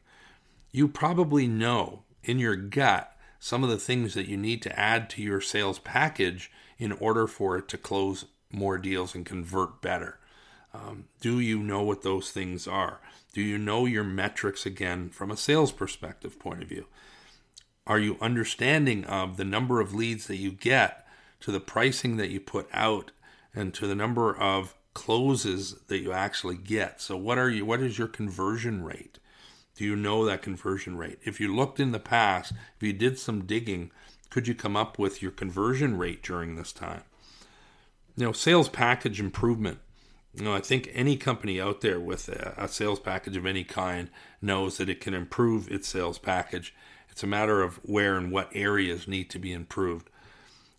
You 0.73 0.89
probably 0.89 1.47
know 1.47 2.03
in 2.25 2.39
your 2.39 2.57
gut 2.57 3.15
some 3.39 3.63
of 3.63 3.71
the 3.71 3.79
things 3.79 4.15
that 4.15 4.29
you 4.29 4.37
need 4.37 4.63
to 4.63 4.79
add 4.79 5.09
to 5.11 5.23
your 5.23 5.41
sales 5.41 5.79
package 5.79 6.51
in 6.79 6.93
order 6.93 7.27
for 7.27 7.57
it 7.57 7.69
to 7.69 7.79
close 7.79 8.25
more 8.51 8.79
deals 8.79 9.15
and 9.15 9.27
convert 9.27 9.81
better. 9.81 10.19
Um, 10.73 11.05
do 11.21 11.39
you 11.41 11.59
know 11.59 11.83
what 11.83 12.03
those 12.03 12.31
things 12.31 12.67
are? 12.67 13.01
Do 13.33 13.43
you 13.43 13.59
know 13.59 13.87
your 13.87 14.05
metrics 14.05 14.67
again 14.67 15.11
from 15.11 15.31
a 15.31 15.37
sales 15.37 15.73
perspective 15.73 16.39
point 16.39 16.63
of 16.63 16.69
view? 16.69 16.87
Are 17.87 17.99
you 17.99 18.19
understanding 18.21 19.05
of 19.05 19.37
the 19.37 19.45
number 19.45 19.81
of 19.81 19.95
leads 19.95 20.27
that 20.27 20.37
you 20.37 20.51
get 20.51 21.07
to 21.41 21.53
the 21.53 21.61
pricing 21.61 22.17
that 22.17 22.31
you 22.31 22.41
put 22.41 22.69
out 22.73 23.11
and 23.55 23.73
to 23.75 23.87
the 23.87 23.95
number 23.95 24.37
of 24.37 24.75
closes 24.95 25.77
that 25.87 26.01
you 26.01 26.13
actually 26.13 26.57
get. 26.57 27.01
So 27.01 27.17
what 27.17 27.39
are 27.39 27.51
you 27.51 27.65
what 27.65 27.81
is 27.81 27.99
your 27.99 28.09
conversion 28.09 28.83
rate? 28.83 29.19
Do 29.77 29.85
you 29.85 29.95
know 29.95 30.25
that 30.25 30.43
conversion 30.43 30.97
rate? 30.97 31.21
If 31.23 31.41
you 31.41 31.55
looked 31.55 31.79
in 31.79 31.93
the 31.93 32.01
past, 32.01 32.53
if 32.77 32.83
you 32.83 32.93
did 32.93 33.17
some 33.17 33.47
digging, 33.47 33.93
could 34.29 34.49
you 34.49 34.55
come 34.55 34.77
up 34.77 34.99
with 34.99 35.23
your 35.23 35.31
conversion 35.31 35.97
rate 35.97 36.23
during 36.23 36.57
this 36.57 36.73
time? 36.73 37.03
You 38.17 38.27
know, 38.27 38.33
sales 38.33 38.69
package 38.69 39.21
improvement. 39.21 39.79
You 40.35 40.45
know, 40.45 40.55
I 40.55 40.61
think 40.61 40.91
any 40.93 41.17
company 41.17 41.61
out 41.61 41.81
there 41.81 42.01
with 42.01 42.29
a, 42.29 42.55
a 42.57 42.67
sales 42.67 42.99
package 42.99 43.37
of 43.37 43.47
any 43.47 43.63
kind 43.63 44.11
knows 44.43 44.77
that 44.79 44.89
it 44.89 45.01
can 45.01 45.15
improve 45.15 45.71
its 45.71 45.87
sales 45.87 46.19
package. 46.19 46.75
It's 47.09 47.23
a 47.23 47.29
matter 47.29 47.63
of 47.63 47.77
where 47.85 48.17
and 48.17 48.33
what 48.33 48.51
areas 48.53 49.07
need 49.07 49.31
to 49.31 49.39
be 49.39 49.53
improved. 49.53 50.11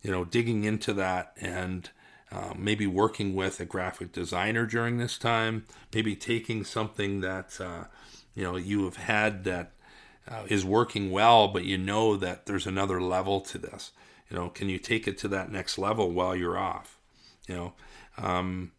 You 0.01 0.11
know, 0.11 0.23
digging 0.23 0.63
into 0.63 0.93
that 0.93 1.33
and 1.41 1.89
um, 2.31 2.57
maybe 2.59 2.87
working 2.87 3.35
with 3.35 3.59
a 3.59 3.65
graphic 3.65 4.11
designer 4.11 4.65
during 4.65 4.97
this 4.97 5.17
time, 5.17 5.65
maybe 5.93 6.15
taking 6.15 6.63
something 6.63 7.21
that 7.21 7.59
uh, 7.59 7.85
you 8.35 8.43
know 8.43 8.55
you 8.55 8.85
have 8.85 8.97
had 8.97 9.43
that 9.45 9.71
uh, 10.27 10.43
is 10.47 10.63
working 10.63 11.11
well, 11.11 11.47
but 11.47 11.65
you 11.65 11.77
know 11.77 12.15
that 12.15 12.45
there's 12.45 12.67
another 12.67 13.01
level 13.01 13.41
to 13.41 13.57
this. 13.57 13.91
You 14.29 14.37
know, 14.37 14.49
can 14.49 14.69
you 14.69 14.77
take 14.77 15.07
it 15.07 15.17
to 15.19 15.27
that 15.29 15.51
next 15.51 15.77
level 15.77 16.11
while 16.11 16.35
you're 16.35 16.57
off? 16.57 16.99
You 17.47 17.55
know, 17.55 17.73
um, 18.17 18.73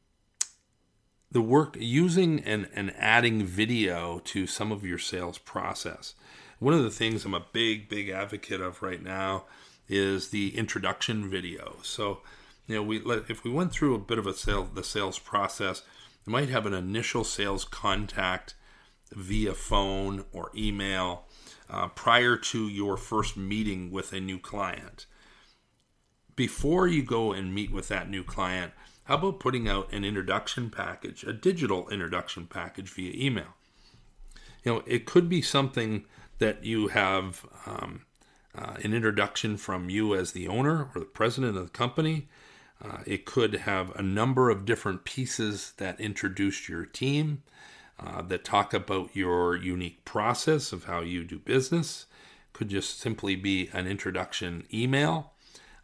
the 1.30 1.42
work 1.42 1.76
using 1.78 2.40
and, 2.44 2.68
and 2.72 2.94
adding 2.96 3.44
video 3.44 4.20
to 4.20 4.46
some 4.46 4.70
of 4.70 4.84
your 4.84 4.98
sales 4.98 5.38
process. 5.38 6.14
One 6.60 6.74
of 6.74 6.82
the 6.82 6.90
things 6.90 7.24
I'm 7.24 7.34
a 7.34 7.46
big, 7.52 7.88
big 7.88 8.10
advocate 8.10 8.60
of 8.60 8.82
right 8.82 9.02
now 9.02 9.44
is 9.90 10.28
the 10.28 10.56
introduction 10.56 11.28
video. 11.28 11.76
So 11.82 12.20
you 12.66 12.76
know, 12.76 12.82
we 12.82 12.98
if 13.28 13.42
we 13.44 13.50
went 13.50 13.72
through 13.72 13.94
a 13.94 13.98
bit 13.98 14.18
of 14.18 14.26
a 14.26 14.32
sale 14.32 14.64
the 14.72 14.84
sales 14.84 15.18
process, 15.18 15.82
you 16.24 16.32
might 16.32 16.48
have 16.48 16.66
an 16.66 16.72
initial 16.72 17.24
sales 17.24 17.64
contact 17.64 18.54
via 19.12 19.52
phone 19.54 20.24
or 20.32 20.52
email 20.56 21.24
uh, 21.68 21.88
prior 21.88 22.36
to 22.36 22.68
your 22.68 22.96
first 22.96 23.36
meeting 23.36 23.90
with 23.90 24.12
a 24.12 24.20
new 24.20 24.38
client. 24.38 25.06
Before 26.36 26.86
you 26.86 27.02
go 27.02 27.32
and 27.32 27.52
meet 27.52 27.72
with 27.72 27.88
that 27.88 28.08
new 28.08 28.22
client, 28.22 28.72
how 29.04 29.16
about 29.16 29.40
putting 29.40 29.68
out 29.68 29.92
an 29.92 30.04
introduction 30.04 30.70
package, 30.70 31.24
a 31.24 31.32
digital 31.32 31.88
introduction 31.88 32.46
package 32.46 32.88
via 32.90 33.12
email? 33.14 33.54
You 34.64 34.74
know, 34.74 34.82
it 34.86 35.06
could 35.06 35.28
be 35.28 35.42
something 35.42 36.04
that 36.38 36.64
you 36.64 36.88
have 36.88 37.44
um, 37.66 38.02
uh, 38.54 38.74
an 38.82 38.92
introduction 38.92 39.56
from 39.56 39.90
you 39.90 40.14
as 40.14 40.32
the 40.32 40.48
owner 40.48 40.90
or 40.94 40.98
the 40.98 41.04
president 41.04 41.56
of 41.56 41.64
the 41.64 41.70
company. 41.70 42.28
Uh, 42.82 42.98
it 43.06 43.24
could 43.26 43.54
have 43.54 43.94
a 43.96 44.02
number 44.02 44.50
of 44.50 44.64
different 44.64 45.04
pieces 45.04 45.72
that 45.76 46.00
introduce 46.00 46.68
your 46.68 46.86
team, 46.86 47.42
uh, 47.98 48.22
that 48.22 48.44
talk 48.44 48.72
about 48.72 49.14
your 49.14 49.54
unique 49.54 50.04
process 50.04 50.72
of 50.72 50.84
how 50.84 51.00
you 51.00 51.22
do 51.22 51.38
business. 51.38 52.06
Could 52.52 52.70
just 52.70 52.98
simply 52.98 53.36
be 53.36 53.68
an 53.72 53.86
introduction 53.86 54.66
email, 54.72 55.32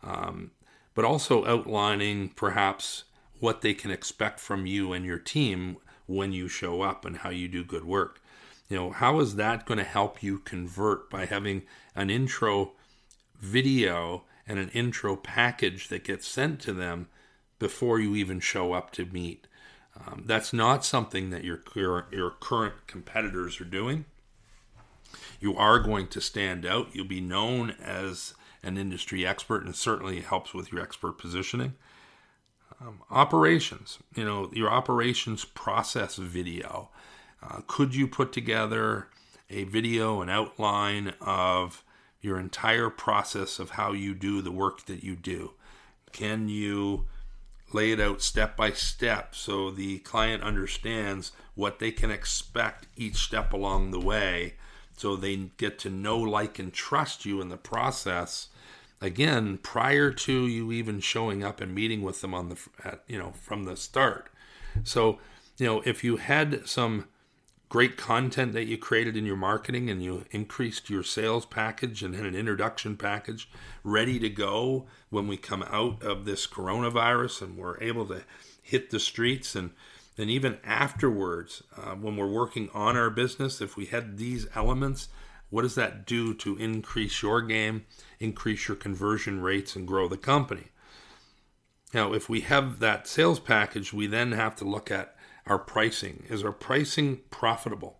um, 0.02 0.50
but 0.94 1.04
also 1.04 1.44
outlining 1.46 2.30
perhaps 2.30 3.04
what 3.38 3.60
they 3.60 3.74
can 3.74 3.90
expect 3.90 4.40
from 4.40 4.66
you 4.66 4.92
and 4.92 5.04
your 5.04 5.18
team 5.18 5.76
when 6.06 6.32
you 6.32 6.48
show 6.48 6.82
up 6.82 7.04
and 7.04 7.18
how 7.18 7.30
you 7.30 7.48
do 7.48 7.62
good 7.62 7.84
work. 7.84 8.20
You 8.68 8.76
know, 8.76 8.90
how 8.90 9.20
is 9.20 9.36
that 9.36 9.66
going 9.66 9.78
to 9.78 9.84
help 9.84 10.22
you 10.22 10.38
convert 10.38 11.08
by 11.08 11.26
having 11.26 11.62
an 11.94 12.10
intro 12.10 12.72
video 13.40 14.24
and 14.46 14.58
an 14.58 14.70
intro 14.70 15.16
package 15.16 15.88
that 15.88 16.04
gets 16.04 16.26
sent 16.26 16.60
to 16.60 16.72
them 16.72 17.08
before 17.58 17.98
you 17.98 18.14
even 18.14 18.40
show 18.40 18.72
up 18.72 18.90
to 18.92 19.04
meet. 19.06 19.46
Um, 19.96 20.24
that's 20.26 20.52
not 20.52 20.84
something 20.84 21.30
that 21.30 21.42
your, 21.42 21.62
your, 21.74 22.06
your 22.12 22.30
current 22.30 22.74
competitors 22.86 23.60
are 23.60 23.64
doing. 23.64 24.04
You 25.40 25.56
are 25.56 25.78
going 25.78 26.08
to 26.08 26.20
stand 26.20 26.66
out. 26.66 26.88
You'll 26.92 27.06
be 27.06 27.20
known 27.20 27.74
as 27.82 28.34
an 28.62 28.76
industry 28.76 29.26
expert, 29.26 29.62
and 29.62 29.70
it 29.70 29.76
certainly 29.76 30.20
helps 30.20 30.52
with 30.52 30.70
your 30.70 30.82
expert 30.82 31.18
positioning. 31.18 31.74
Um, 32.80 33.00
operations, 33.10 33.98
you 34.14 34.24
know, 34.24 34.50
your 34.52 34.70
operations 34.70 35.46
process 35.46 36.16
video. 36.16 36.90
Uh, 37.42 37.60
could 37.66 37.94
you 37.94 38.06
put 38.06 38.32
together 38.32 39.08
a 39.50 39.64
video, 39.64 40.20
an 40.20 40.28
outline 40.28 41.14
of 41.20 41.84
your 42.20 42.38
entire 42.38 42.90
process 42.90 43.58
of 43.58 43.70
how 43.70 43.92
you 43.92 44.14
do 44.14 44.42
the 44.42 44.50
work 44.50 44.86
that 44.86 45.04
you 45.04 45.14
do? 45.14 45.52
Can 46.12 46.48
you 46.48 47.06
lay 47.72 47.92
it 47.92 48.00
out 48.00 48.22
step 48.22 48.56
by 48.56 48.72
step 48.72 49.34
so 49.34 49.70
the 49.70 49.98
client 49.98 50.42
understands 50.42 51.32
what 51.54 51.78
they 51.78 51.90
can 51.90 52.10
expect 52.10 52.86
each 52.96 53.16
step 53.16 53.52
along 53.52 53.90
the 53.90 54.00
way 54.00 54.54
so 54.96 55.14
they 55.14 55.36
get 55.56 55.78
to 55.78 55.90
know, 55.90 56.18
like, 56.18 56.58
and 56.58 56.72
trust 56.72 57.24
you 57.24 57.40
in 57.40 57.48
the 57.48 57.56
process? 57.56 58.48
Again, 59.00 59.58
prior 59.58 60.10
to 60.10 60.46
you 60.46 60.72
even 60.72 61.00
showing 61.00 61.44
up 61.44 61.60
and 61.60 61.74
meeting 61.74 62.02
with 62.02 62.22
them 62.22 62.32
on 62.34 62.48
the, 62.48 62.56
at, 62.82 63.02
you 63.06 63.18
know, 63.18 63.32
from 63.32 63.64
the 63.64 63.76
start. 63.76 64.30
So, 64.84 65.18
you 65.58 65.66
know, 65.66 65.82
if 65.84 66.02
you 66.02 66.16
had 66.16 66.66
some 66.66 67.04
great 67.68 67.96
content 67.96 68.52
that 68.52 68.66
you 68.66 68.78
created 68.78 69.16
in 69.16 69.26
your 69.26 69.36
marketing 69.36 69.90
and 69.90 70.02
you 70.02 70.24
increased 70.30 70.88
your 70.88 71.02
sales 71.02 71.44
package 71.44 72.02
and 72.02 72.14
had 72.14 72.24
an 72.24 72.34
introduction 72.34 72.96
package 72.96 73.48
ready 73.82 74.18
to 74.18 74.28
go 74.28 74.86
when 75.10 75.26
we 75.26 75.36
come 75.36 75.64
out 75.64 76.02
of 76.02 76.24
this 76.24 76.46
coronavirus 76.46 77.42
and 77.42 77.56
we're 77.56 77.80
able 77.80 78.06
to 78.06 78.22
hit 78.62 78.90
the 78.90 79.00
streets. 79.00 79.56
And 79.56 79.70
then 80.16 80.28
even 80.30 80.58
afterwards 80.64 81.62
uh, 81.76 81.94
when 81.94 82.16
we're 82.16 82.26
working 82.26 82.70
on 82.72 82.96
our 82.96 83.10
business 83.10 83.60
if 83.60 83.76
we 83.76 83.86
had 83.86 84.18
these 84.18 84.46
elements 84.54 85.08
what 85.48 85.62
does 85.62 85.76
that 85.76 86.06
do 86.06 86.34
to 86.34 86.56
increase 86.56 87.22
your 87.22 87.40
game 87.40 87.86
increase 88.18 88.66
your 88.66 88.76
conversion 88.76 89.40
rates 89.40 89.76
and 89.76 89.86
grow 89.86 90.08
the 90.08 90.16
company? 90.16 90.68
Now 91.92 92.12
if 92.12 92.28
we 92.28 92.40
have 92.42 92.78
that 92.80 93.06
sales 93.06 93.40
package 93.40 93.92
we 93.92 94.06
then 94.06 94.32
have 94.32 94.56
to 94.56 94.64
look 94.64 94.90
at 94.90 95.15
our 95.46 95.58
pricing. 95.58 96.24
Is 96.28 96.44
our 96.44 96.52
pricing 96.52 97.20
profitable? 97.30 97.98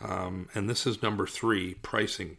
Um, 0.00 0.48
and 0.54 0.68
this 0.68 0.86
is 0.86 1.02
number 1.02 1.26
three 1.26 1.74
pricing. 1.74 2.38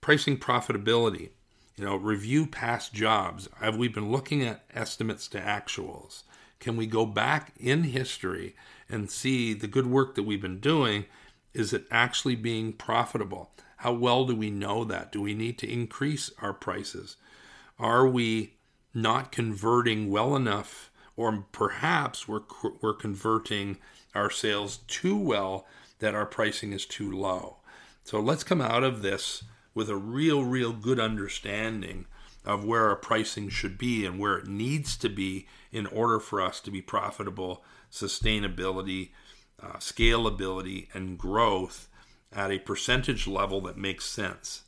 Pricing 0.00 0.38
profitability. 0.38 1.30
You 1.76 1.84
know, 1.84 1.96
review 1.96 2.46
past 2.46 2.92
jobs. 2.92 3.48
Have 3.60 3.76
we 3.76 3.88
been 3.88 4.10
looking 4.10 4.42
at 4.42 4.64
estimates 4.74 5.28
to 5.28 5.40
actuals? 5.40 6.22
Can 6.60 6.76
we 6.76 6.86
go 6.86 7.06
back 7.06 7.52
in 7.58 7.84
history 7.84 8.54
and 8.88 9.10
see 9.10 9.52
the 9.52 9.66
good 9.66 9.86
work 9.86 10.14
that 10.14 10.22
we've 10.22 10.40
been 10.40 10.60
doing? 10.60 11.06
Is 11.54 11.72
it 11.72 11.86
actually 11.90 12.36
being 12.36 12.72
profitable? 12.72 13.50
How 13.78 13.92
well 13.92 14.26
do 14.26 14.36
we 14.36 14.50
know 14.50 14.84
that? 14.84 15.10
Do 15.10 15.20
we 15.20 15.34
need 15.34 15.58
to 15.58 15.70
increase 15.70 16.30
our 16.40 16.52
prices? 16.52 17.16
Are 17.78 18.06
we 18.06 18.54
not 18.94 19.32
converting 19.32 20.08
well 20.08 20.36
enough 20.36 20.90
or 21.16 21.44
perhaps 21.52 22.26
we're, 22.26 22.42
we're 22.80 22.94
converting 22.94 23.78
our 24.14 24.30
sales 24.30 24.78
too 24.86 25.16
well 25.16 25.66
that 25.98 26.14
our 26.14 26.26
pricing 26.26 26.72
is 26.72 26.86
too 26.86 27.10
low. 27.10 27.56
So 28.04 28.20
let's 28.20 28.44
come 28.44 28.60
out 28.60 28.82
of 28.82 29.02
this 29.02 29.44
with 29.74 29.88
a 29.88 29.96
real, 29.96 30.44
real 30.44 30.72
good 30.72 30.98
understanding 30.98 32.06
of 32.44 32.64
where 32.64 32.88
our 32.88 32.96
pricing 32.96 33.48
should 33.48 33.78
be 33.78 34.04
and 34.04 34.18
where 34.18 34.36
it 34.36 34.48
needs 34.48 34.96
to 34.96 35.08
be 35.08 35.46
in 35.70 35.86
order 35.86 36.18
for 36.18 36.40
us 36.40 36.60
to 36.60 36.70
be 36.70 36.82
profitable, 36.82 37.64
sustainability, 37.90 39.10
uh, 39.62 39.74
scalability, 39.74 40.88
and 40.94 41.18
growth 41.18 41.88
at 42.32 42.50
a 42.50 42.58
percentage 42.58 43.26
level 43.26 43.60
that 43.60 43.76
makes 43.76 44.04
sense. 44.06 44.62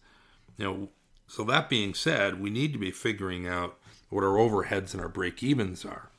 Know, 0.57 0.91
so 1.27 1.43
that 1.45 1.69
being 1.69 1.95
said, 1.95 2.41
we 2.41 2.51
need 2.51 2.73
to 2.73 2.79
be 2.79 2.93
figuring 2.93 3.49
out 3.49 3.77
what 4.09 4.23
our 4.23 4.37
overheads 4.37 4.93
and 4.93 5.03
our 5.03 5.09
break 5.09 5.43
evens 5.43 5.85
are. 5.85 6.11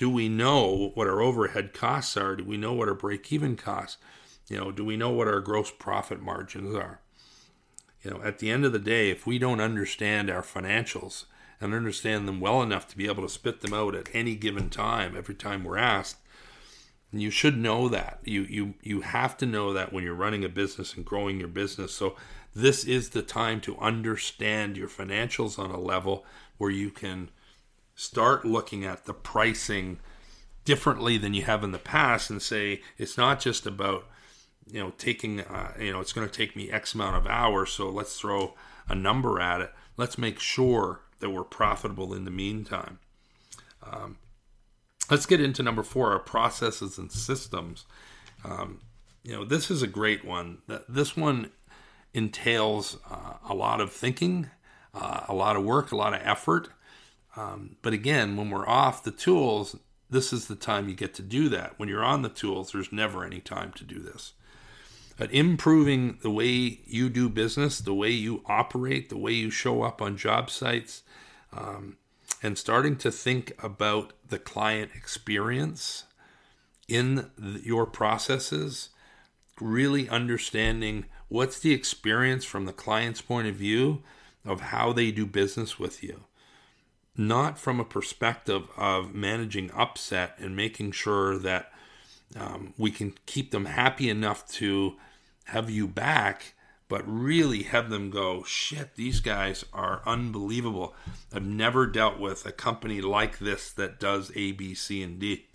Do 0.00 0.08
we 0.08 0.30
know 0.30 0.92
what 0.94 1.08
our 1.08 1.20
overhead 1.20 1.74
costs 1.74 2.16
are? 2.16 2.34
Do 2.34 2.42
we 2.42 2.56
know 2.56 2.72
what 2.72 2.88
our 2.88 2.94
break 2.94 3.30
even 3.30 3.54
costs? 3.54 3.98
You 4.48 4.56
know, 4.56 4.72
do 4.72 4.82
we 4.82 4.96
know 4.96 5.10
what 5.10 5.28
our 5.28 5.40
gross 5.40 5.70
profit 5.70 6.22
margins 6.22 6.74
are? 6.74 7.02
You 8.02 8.12
know, 8.12 8.22
at 8.22 8.38
the 8.38 8.50
end 8.50 8.64
of 8.64 8.72
the 8.72 8.78
day, 8.78 9.10
if 9.10 9.26
we 9.26 9.38
don't 9.38 9.60
understand 9.60 10.30
our 10.30 10.40
financials 10.40 11.26
and 11.60 11.74
understand 11.74 12.26
them 12.26 12.40
well 12.40 12.62
enough 12.62 12.88
to 12.88 12.96
be 12.96 13.08
able 13.08 13.22
to 13.24 13.28
spit 13.28 13.60
them 13.60 13.74
out 13.74 13.94
at 13.94 14.08
any 14.14 14.36
given 14.36 14.70
time, 14.70 15.14
every 15.14 15.34
time 15.34 15.64
we're 15.64 15.76
asked, 15.76 16.16
you 17.12 17.30
should 17.30 17.58
know 17.58 17.86
that. 17.90 18.20
You 18.24 18.44
you 18.44 18.74
you 18.80 19.02
have 19.02 19.36
to 19.36 19.44
know 19.44 19.74
that 19.74 19.92
when 19.92 20.02
you're 20.02 20.14
running 20.14 20.46
a 20.46 20.48
business 20.48 20.94
and 20.94 21.04
growing 21.04 21.38
your 21.38 21.48
business. 21.48 21.92
So 21.92 22.16
this 22.54 22.84
is 22.84 23.10
the 23.10 23.20
time 23.20 23.60
to 23.62 23.76
understand 23.76 24.78
your 24.78 24.88
financials 24.88 25.58
on 25.58 25.70
a 25.70 25.78
level 25.78 26.24
where 26.56 26.70
you 26.70 26.88
can 26.88 27.28
start 28.00 28.46
looking 28.46 28.82
at 28.82 29.04
the 29.04 29.12
pricing 29.12 30.00
differently 30.64 31.18
than 31.18 31.34
you 31.34 31.42
have 31.42 31.62
in 31.62 31.70
the 31.70 31.78
past 31.78 32.30
and 32.30 32.40
say 32.40 32.80
it's 32.96 33.18
not 33.18 33.38
just 33.38 33.66
about 33.66 34.06
you 34.66 34.80
know 34.80 34.90
taking 34.96 35.40
uh, 35.40 35.74
you 35.78 35.92
know 35.92 36.00
it's 36.00 36.14
going 36.14 36.26
to 36.26 36.32
take 36.32 36.56
me 36.56 36.70
x 36.70 36.94
amount 36.94 37.14
of 37.14 37.26
hours 37.26 37.70
so 37.70 37.90
let's 37.90 38.18
throw 38.18 38.54
a 38.88 38.94
number 38.94 39.38
at 39.38 39.60
it. 39.60 39.70
Let's 39.98 40.16
make 40.16 40.40
sure 40.40 41.02
that 41.18 41.28
we're 41.28 41.44
profitable 41.44 42.14
in 42.14 42.24
the 42.24 42.30
meantime. 42.30 43.00
Um, 43.82 44.16
let's 45.10 45.26
get 45.26 45.42
into 45.42 45.62
number 45.62 45.82
four 45.82 46.12
our 46.12 46.20
processes 46.20 46.96
and 46.96 47.12
systems. 47.12 47.84
Um, 48.44 48.80
you 49.22 49.32
know 49.34 49.44
this 49.44 49.70
is 49.70 49.82
a 49.82 49.86
great 49.86 50.24
one. 50.24 50.62
This 50.88 51.18
one 51.18 51.50
entails 52.14 52.96
uh, 53.10 53.34
a 53.46 53.52
lot 53.52 53.82
of 53.82 53.92
thinking 53.92 54.48
uh, 54.94 55.24
a 55.28 55.34
lot 55.34 55.54
of 55.54 55.64
work 55.64 55.92
a 55.92 55.96
lot 55.96 56.14
of 56.14 56.22
effort 56.24 56.70
um, 57.36 57.76
but 57.82 57.92
again 57.92 58.36
when 58.36 58.50
we're 58.50 58.68
off 58.68 59.02
the 59.02 59.10
tools 59.10 59.76
this 60.08 60.32
is 60.32 60.48
the 60.48 60.56
time 60.56 60.88
you 60.88 60.94
get 60.94 61.14
to 61.14 61.22
do 61.22 61.48
that 61.48 61.78
when 61.78 61.88
you're 61.88 62.04
on 62.04 62.22
the 62.22 62.28
tools 62.28 62.72
there's 62.72 62.92
never 62.92 63.24
any 63.24 63.40
time 63.40 63.72
to 63.72 63.84
do 63.84 64.00
this 64.00 64.32
but 65.20 65.34
improving 65.34 66.16
the 66.22 66.30
way 66.30 66.80
you 66.86 67.10
do 67.10 67.28
business, 67.28 67.78
the 67.78 67.92
way 67.92 68.08
you 68.08 68.42
operate, 68.46 69.10
the 69.10 69.18
way 69.18 69.32
you 69.32 69.50
show 69.50 69.82
up 69.82 70.00
on 70.00 70.16
job 70.16 70.48
sites, 70.48 71.02
um, 71.52 71.98
and 72.42 72.56
starting 72.56 72.96
to 72.96 73.10
think 73.10 73.52
about 73.62 74.14
the 74.26 74.38
client 74.38 74.92
experience 74.94 76.04
in 76.88 77.28
the, 77.36 77.60
your 77.62 77.84
processes, 77.84 78.88
really 79.60 80.08
understanding 80.08 81.04
what's 81.28 81.58
the 81.58 81.74
experience 81.74 82.46
from 82.46 82.64
the 82.64 82.72
client's 82.72 83.20
point 83.20 83.46
of 83.46 83.56
view 83.56 84.02
of 84.46 84.62
how 84.62 84.90
they 84.90 85.10
do 85.10 85.26
business 85.26 85.78
with 85.78 86.02
you. 86.02 86.24
Not 87.20 87.58
from 87.58 87.78
a 87.78 87.84
perspective 87.84 88.62
of 88.78 89.14
managing 89.14 89.70
upset 89.76 90.36
and 90.38 90.56
making 90.56 90.92
sure 90.92 91.36
that 91.36 91.70
um, 92.34 92.72
we 92.78 92.90
can 92.90 93.12
keep 93.26 93.50
them 93.50 93.66
happy 93.66 94.08
enough 94.08 94.48
to 94.52 94.94
have 95.44 95.68
you 95.68 95.86
back, 95.86 96.54
but 96.88 97.02
really 97.06 97.64
have 97.64 97.90
them 97.90 98.08
go, 98.08 98.42
shit, 98.44 98.94
these 98.94 99.20
guys 99.20 99.66
are 99.70 100.00
unbelievable. 100.06 100.94
I've 101.30 101.44
never 101.44 101.86
dealt 101.86 102.18
with 102.18 102.46
a 102.46 102.52
company 102.52 103.02
like 103.02 103.38
this 103.38 103.70
that 103.72 104.00
does 104.00 104.32
A, 104.34 104.52
B, 104.52 104.72
C, 104.72 105.02
and 105.02 105.18
D. 105.18 105.46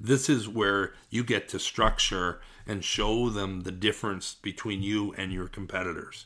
This 0.00 0.30
is 0.30 0.48
where 0.48 0.94
you 1.10 1.24
get 1.24 1.46
to 1.50 1.58
structure 1.58 2.40
and 2.66 2.82
show 2.82 3.28
them 3.28 3.64
the 3.64 3.70
difference 3.70 4.32
between 4.32 4.82
you 4.82 5.12
and 5.18 5.30
your 5.30 5.48
competitors. 5.48 6.24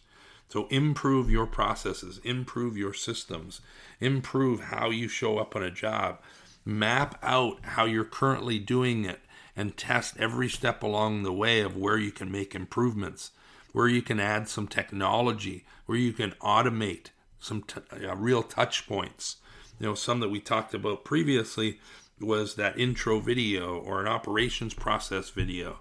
So 0.48 0.66
improve 0.68 1.30
your 1.30 1.46
processes, 1.46 2.20
improve 2.24 2.76
your 2.76 2.94
systems, 2.94 3.60
improve 4.00 4.60
how 4.60 4.90
you 4.90 5.06
show 5.06 5.38
up 5.38 5.54
on 5.54 5.62
a 5.62 5.70
job, 5.70 6.20
map 6.64 7.18
out 7.22 7.58
how 7.62 7.84
you're 7.84 8.04
currently 8.04 8.58
doing 8.58 9.04
it 9.04 9.20
and 9.54 9.76
test 9.76 10.16
every 10.18 10.48
step 10.48 10.82
along 10.82 11.22
the 11.22 11.32
way 11.32 11.60
of 11.60 11.76
where 11.76 11.98
you 11.98 12.12
can 12.12 12.30
make 12.30 12.54
improvements, 12.54 13.32
where 13.72 13.88
you 13.88 14.00
can 14.00 14.20
add 14.20 14.48
some 14.48 14.66
technology, 14.66 15.64
where 15.86 15.98
you 15.98 16.12
can 16.12 16.30
automate 16.40 17.08
some 17.40 17.62
t- 17.62 17.80
uh, 17.92 18.16
real 18.16 18.42
touch 18.42 18.86
points. 18.88 19.36
You 19.78 19.86
know, 19.86 19.94
some 19.94 20.20
that 20.20 20.30
we 20.30 20.40
talked 20.40 20.74
about 20.74 21.04
previously 21.04 21.78
was 22.20 22.54
that 22.54 22.78
intro 22.78 23.20
video 23.20 23.76
or 23.78 24.00
an 24.00 24.08
operations 24.08 24.74
process 24.74 25.30
video. 25.30 25.80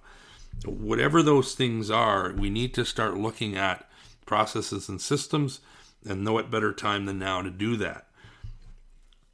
Whatever 0.66 1.24
those 1.24 1.56
things 1.56 1.90
are, 1.90 2.34
we 2.34 2.50
need 2.50 2.74
to 2.74 2.86
start 2.86 3.18
looking 3.18 3.56
at 3.56 3.87
processes 4.28 4.88
and 4.88 5.02
systems 5.02 5.60
and 6.06 6.24
know 6.24 6.38
it 6.38 6.52
better 6.52 6.72
time 6.72 7.06
than 7.06 7.18
now 7.18 7.42
to 7.42 7.50
do 7.50 7.76
that. 7.78 8.08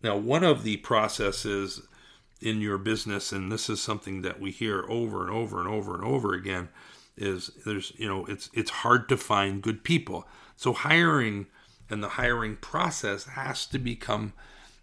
Now, 0.02 0.18
one 0.18 0.44
of 0.44 0.64
the 0.64 0.78
processes 0.78 1.82
in 2.42 2.60
your 2.60 2.78
business 2.78 3.32
and 3.32 3.52
this 3.52 3.70
is 3.70 3.82
something 3.82 4.22
that 4.22 4.40
we 4.40 4.52
hear 4.52 4.86
over 4.90 5.26
and 5.26 5.32
over 5.32 5.60
and 5.60 5.70
over 5.70 5.96
and 5.96 6.04
over 6.04 6.34
again 6.34 6.68
is 7.16 7.52
there's 7.66 7.94
you 7.96 8.08
know 8.08 8.26
it's 8.26 8.50
it's 8.54 8.70
hard 8.70 9.08
to 9.08 9.18
find 9.18 9.62
good 9.62 9.84
people. 9.84 10.28
So 10.58 10.74
hiring 10.74 11.48
and 11.90 12.04
the 12.04 12.10
hiring 12.10 12.58
process 12.58 13.26
has 13.26 13.66
to 13.68 13.80
become 13.80 14.34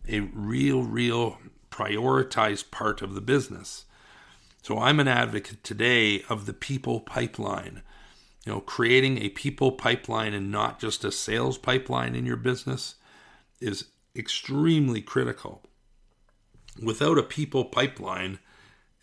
a 0.09 0.21
real 0.21 0.83
real 0.83 1.39
prioritized 1.71 2.71
part 2.71 3.03
of 3.03 3.15
the 3.15 3.21
business. 3.21 3.85
So 4.63 4.79
i'm 4.79 5.01
an 5.01 5.09
advocate 5.09 5.63
today 5.63 6.23
of 6.29 6.47
the 6.47 6.55
people 6.55 7.01
pipeline 7.01 7.83
know 8.51 8.61
creating 8.61 9.19
a 9.19 9.31
people 9.31 9.73
pipeline 9.73 10.35
and 10.35 10.51
not 10.51 10.79
just 10.79 11.05
a 11.05 11.13
sales 11.13 11.59
pipeline 11.59 12.15
in 12.15 12.27
your 12.27 12.37
business 12.37 12.97
is 13.61 13.87
extremely 14.17 15.01
critical 15.01 15.63
without 16.83 17.19
a 17.19 17.23
people 17.23 17.65
pipeline 17.65 18.39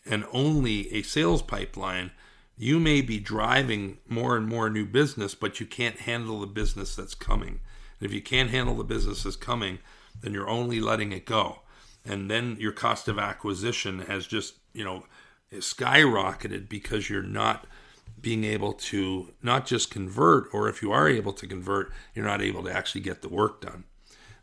and 0.05 0.25
only 0.31 0.91
a 0.93 1.01
sales 1.01 1.41
pipeline, 1.41 2.11
you 2.57 2.79
may 2.79 3.01
be 3.01 3.19
driving 3.19 3.97
more 4.07 4.35
and 4.35 4.47
more 4.47 4.69
new 4.69 4.85
business, 4.85 5.35
but 5.35 5.59
you 5.59 5.65
can't 5.65 5.99
handle 6.01 6.39
the 6.39 6.47
business 6.47 6.95
that's 6.95 7.15
coming. 7.15 7.59
And 7.99 8.09
if 8.09 8.13
you 8.13 8.21
can't 8.21 8.49
handle 8.49 8.75
the 8.75 8.83
business 8.83 9.23
that's 9.23 9.35
coming, 9.35 9.79
then 10.21 10.33
you're 10.33 10.49
only 10.49 10.79
letting 10.79 11.11
it 11.11 11.25
go. 11.25 11.59
And 12.05 12.31
then 12.31 12.55
your 12.59 12.71
cost 12.71 13.07
of 13.07 13.19
acquisition 13.19 13.99
has 13.99 14.25
just, 14.25 14.55
you 14.73 14.83
know, 14.83 15.03
skyrocketed 15.53 16.69
because 16.69 17.09
you're 17.09 17.21
not 17.21 17.67
being 18.19 18.43
able 18.43 18.73
to 18.73 19.33
not 19.41 19.65
just 19.65 19.91
convert, 19.91 20.47
or 20.53 20.67
if 20.67 20.81
you 20.81 20.91
are 20.91 21.07
able 21.07 21.33
to 21.33 21.47
convert, 21.47 21.91
you're 22.13 22.25
not 22.25 22.41
able 22.41 22.63
to 22.63 22.71
actually 22.71 23.01
get 23.01 23.21
the 23.21 23.29
work 23.29 23.61
done. 23.61 23.83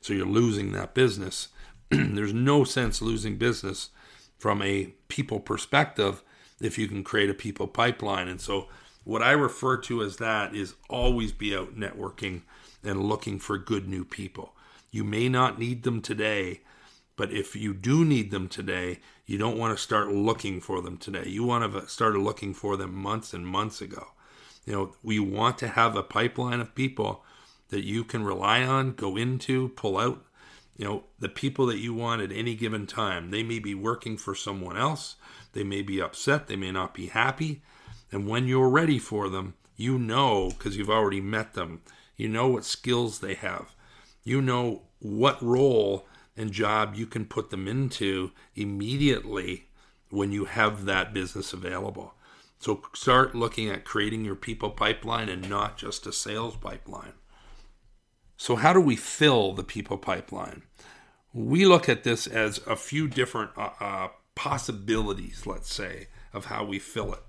So 0.01 0.13
you're 0.13 0.27
losing 0.27 0.73
that 0.73 0.95
business. 0.95 1.49
there's 1.91 2.33
no 2.33 2.65
sense 2.65 3.03
losing 3.03 3.37
business 3.37 3.91
from 4.39 4.63
a 4.63 4.93
people 5.09 5.41
perspective 5.41 6.23
if 6.61 6.79
you 6.79 6.87
can 6.87 7.03
create 7.03 7.31
a 7.31 7.35
people 7.35 7.67
pipeline. 7.67 8.29
And 8.29 8.41
so, 8.41 8.69
what 9.05 9.23
I 9.23 9.33
refer 9.33 9.77
to 9.83 10.03
as 10.03 10.17
that 10.17 10.55
is 10.55 10.75
always 10.89 11.33
be 11.33 11.55
out 11.55 11.77
networking 11.77 12.43
and 12.83 13.03
looking 13.03 13.39
for 13.39 13.59
good 13.59 13.87
new 13.87 14.05
people. 14.05 14.55
You 14.91 15.05
may 15.05 15.29
not 15.29 15.59
need 15.59 15.83
them 15.83 16.01
today, 16.01 16.61
but 17.17 17.33
if 17.33 17.55
you 17.55 17.75
do 17.75 18.05
need 18.05 18.31
them 18.31 18.49
today, 18.49 19.01
you 19.27 19.39
don't 19.39 19.59
want 19.59 19.77
to 19.77 19.83
start 19.83 20.09
looking 20.09 20.61
for 20.61 20.83
them 20.83 20.97
today. 20.97 21.25
You 21.27 21.45
want 21.45 21.73
to 21.73 21.89
start 21.89 22.15
looking 22.17 22.55
for 22.55 22.77
them 22.77 22.95
months 22.95 23.33
and 23.33 23.47
months 23.47 23.81
ago. 23.81 24.09
You 24.67 24.73
know, 24.73 24.95
we 25.03 25.19
want 25.19 25.59
to 25.59 25.69
have 25.69 25.97
a 25.97 26.03
pipeline 26.03 26.61
of 26.61 26.75
people 26.75 27.25
that 27.69 27.85
you 27.85 28.05
can 28.05 28.25
rely 28.25 28.63
on, 28.63 28.93
go 28.93 29.17
into, 29.17 29.71
pull 29.71 29.99
out. 29.99 30.25
You 30.77 30.85
know 30.85 31.05
the 31.21 31.29
people 31.29 31.67
that 31.67 31.79
you 31.79 31.95
want 31.95 32.23
at 32.23 32.33
any 32.33 32.57
given 32.57 32.87
time. 32.87 33.31
They 33.31 33.45
may 33.45 33.61
be 33.61 33.75
working 33.75 34.17
for 34.17 34.35
someone 34.35 34.77
else. 34.77 35.15
They 35.53 35.63
may 35.63 35.83
be 35.83 36.03
upset. 36.03 36.49
They 36.49 36.57
may 36.57 36.73
not 36.73 36.95
be 36.95 37.07
happy. 37.07 37.63
And 38.11 38.27
when 38.27 38.49
you're 38.49 38.69
ready 38.69 38.99
for 38.99 39.29
them 39.29 39.55
you 39.77 39.99
know 39.99 40.51
because 40.51 40.77
you've 40.77 40.91
already 40.91 41.21
met 41.21 41.55
them. 41.55 41.83
You 42.17 42.29
know 42.29 42.49
what 42.49 42.65
skills 42.65 43.19
they 43.19 43.35
have. 43.35 43.75
You 44.23 44.41
know 44.41 44.83
what 45.01 45.43
role 45.43 46.07
and 46.37 46.53
job 46.53 46.95
you 46.95 47.07
can 47.07 47.25
put 47.25 47.51
them 47.51 47.69
into 47.69 48.33
immediately 48.55 49.69
when 50.11 50.33
you 50.33 50.45
have 50.45 50.85
that 50.85 51.13
business 51.15 51.53
available 51.53 52.15
so 52.59 52.83
start 52.95 53.35
looking 53.35 53.69
at 53.69 53.85
creating 53.85 54.25
your 54.25 54.35
people 54.35 54.71
pipeline 54.71 55.29
and 55.29 55.49
not 55.49 55.77
just 55.77 56.07
a 56.07 56.13
sales 56.13 56.57
pipeline 56.57 57.13
so, 58.37 58.57
how 58.57 58.73
do 58.73 58.81
we 58.81 58.97
fill 58.97 59.53
the 59.53 59.63
people 59.63 59.97
pipeline? 59.97 60.63
We 61.33 61.65
look 61.65 61.89
at 61.89 62.05
this 62.05 62.27
as 62.27 62.61
a 62.67 62.77
few 62.77 63.09
different 63.09 63.51
uh, 63.57 63.71
uh, 63.81 64.09
possibilities, 64.35 65.47
let's 65.47 65.73
say, 65.73 66.09
of 66.33 66.47
how 66.47 66.65
we 66.65 66.79
fill 66.79 67.13
it. 67.13 67.23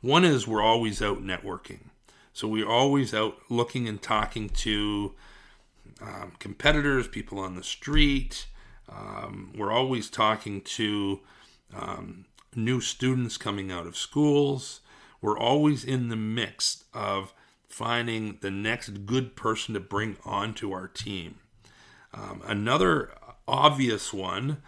One 0.00 0.24
is 0.24 0.46
we're 0.46 0.62
always 0.62 1.02
out 1.02 1.22
networking. 1.22 1.90
So, 2.32 2.48
we're 2.48 2.68
always 2.68 3.12
out 3.12 3.36
looking 3.48 3.88
and 3.88 4.00
talking 4.00 4.48
to 4.48 5.14
um, 6.04 6.32
competitors, 6.38 7.08
people 7.08 7.38
on 7.38 7.54
the 7.54 7.62
street. 7.62 8.46
Um, 8.88 9.52
we're 9.56 9.72
always 9.72 10.10
talking 10.10 10.60
to 10.60 11.20
um, 11.74 12.26
new 12.54 12.80
students 12.80 13.36
coming 13.36 13.72
out 13.72 13.86
of 13.86 13.96
schools. 13.96 14.80
We're 15.20 15.38
always 15.38 15.84
in 15.84 16.08
the 16.08 16.16
mix 16.16 16.84
of 16.92 17.32
finding 17.68 18.38
the 18.40 18.50
next 18.50 19.06
good 19.06 19.34
person 19.34 19.74
to 19.74 19.80
bring 19.80 20.16
onto 20.24 20.72
our 20.72 20.86
team. 20.86 21.36
Um, 22.12 22.42
another 22.46 23.10
obvious 23.48 24.12
one 24.12 24.58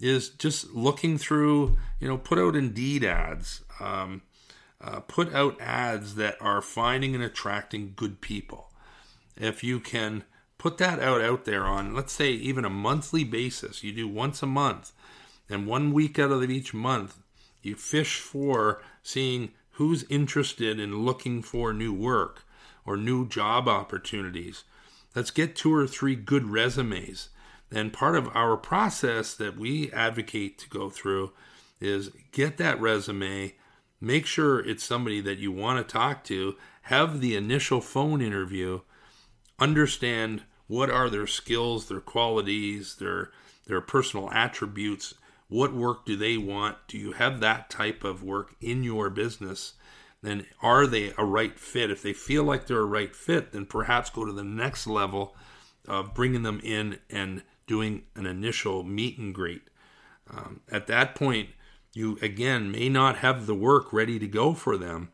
is 0.00 0.30
just 0.30 0.72
looking 0.72 1.18
through, 1.18 1.76
you 2.00 2.08
know, 2.08 2.16
put 2.16 2.38
out 2.38 2.56
Indeed 2.56 3.04
ads, 3.04 3.62
um, 3.80 4.22
uh, 4.80 5.00
put 5.00 5.34
out 5.34 5.60
ads 5.60 6.14
that 6.14 6.36
are 6.40 6.62
finding 6.62 7.14
and 7.14 7.22
attracting 7.22 7.92
good 7.96 8.20
people. 8.20 8.70
If 9.36 9.64
you 9.64 9.80
can 9.80 10.24
put 10.64 10.78
that 10.78 10.98
out 10.98 11.20
out 11.20 11.44
there 11.44 11.66
on, 11.66 11.92
let's 11.92 12.14
say, 12.14 12.30
even 12.30 12.64
a 12.64 12.70
monthly 12.70 13.22
basis, 13.22 13.84
you 13.84 13.92
do 13.92 14.08
once 14.08 14.42
a 14.42 14.46
month, 14.46 14.92
and 15.46 15.66
one 15.66 15.92
week 15.92 16.18
out 16.18 16.30
of 16.30 16.50
each 16.50 16.72
month, 16.72 17.18
you 17.60 17.74
fish 17.74 18.18
for 18.18 18.80
seeing 19.02 19.50
who's 19.72 20.04
interested 20.04 20.80
in 20.80 21.04
looking 21.04 21.42
for 21.42 21.74
new 21.74 21.92
work 21.92 22.46
or 22.86 22.96
new 22.96 23.28
job 23.28 23.68
opportunities. 23.68 24.64
Let's 25.14 25.30
get 25.30 25.54
two 25.54 25.74
or 25.74 25.86
three 25.86 26.16
good 26.16 26.46
resumes. 26.46 27.28
And 27.70 27.92
part 27.92 28.16
of 28.16 28.34
our 28.34 28.56
process 28.56 29.34
that 29.34 29.58
we 29.58 29.92
advocate 29.92 30.56
to 30.60 30.68
go 30.70 30.88
through 30.88 31.32
is 31.78 32.08
get 32.32 32.56
that 32.56 32.80
resume, 32.80 33.52
make 34.00 34.24
sure 34.24 34.60
it's 34.60 34.82
somebody 34.82 35.20
that 35.20 35.36
you 35.36 35.52
want 35.52 35.86
to 35.86 35.92
talk 35.92 36.24
to, 36.24 36.56
have 36.84 37.20
the 37.20 37.36
initial 37.36 37.82
phone 37.82 38.22
interview, 38.22 38.80
understand 39.58 40.44
what 40.66 40.90
are 40.90 41.10
their 41.10 41.26
skills, 41.26 41.88
their 41.88 42.00
qualities, 42.00 42.96
their 42.96 43.30
their 43.66 43.80
personal 43.80 44.30
attributes, 44.30 45.14
what 45.48 45.72
work 45.72 46.04
do 46.04 46.16
they 46.16 46.36
want? 46.36 46.76
Do 46.86 46.98
you 46.98 47.12
have 47.12 47.40
that 47.40 47.70
type 47.70 48.04
of 48.04 48.22
work 48.22 48.54
in 48.60 48.84
your 48.84 49.08
business? 49.08 49.74
then 50.24 50.46
are 50.62 50.86
they 50.86 51.12
a 51.18 51.24
right 51.24 51.58
fit? 51.58 51.90
If 51.90 52.02
they 52.02 52.14
feel 52.14 52.44
like 52.44 52.66
they're 52.66 52.80
a 52.80 52.86
right 52.86 53.14
fit, 53.14 53.52
then 53.52 53.66
perhaps 53.66 54.10
go 54.10 54.24
to 54.24 54.32
the 54.32 54.42
next 54.42 54.86
level 54.86 55.36
of 55.86 56.14
bringing 56.14 56.42
them 56.42 56.60
in 56.64 56.98
and 57.10 57.42
doing 57.66 58.04
an 58.16 58.24
initial 58.24 58.82
meet 58.82 59.18
and 59.18 59.34
greet. 59.34 59.68
Um, 60.30 60.60
at 60.70 60.86
that 60.86 61.14
point, 61.14 61.50
you 61.92 62.18
again 62.22 62.72
may 62.72 62.88
not 62.88 63.18
have 63.18 63.46
the 63.46 63.54
work 63.54 63.92
ready 63.92 64.18
to 64.18 64.26
go 64.26 64.54
for 64.54 64.78
them, 64.78 65.10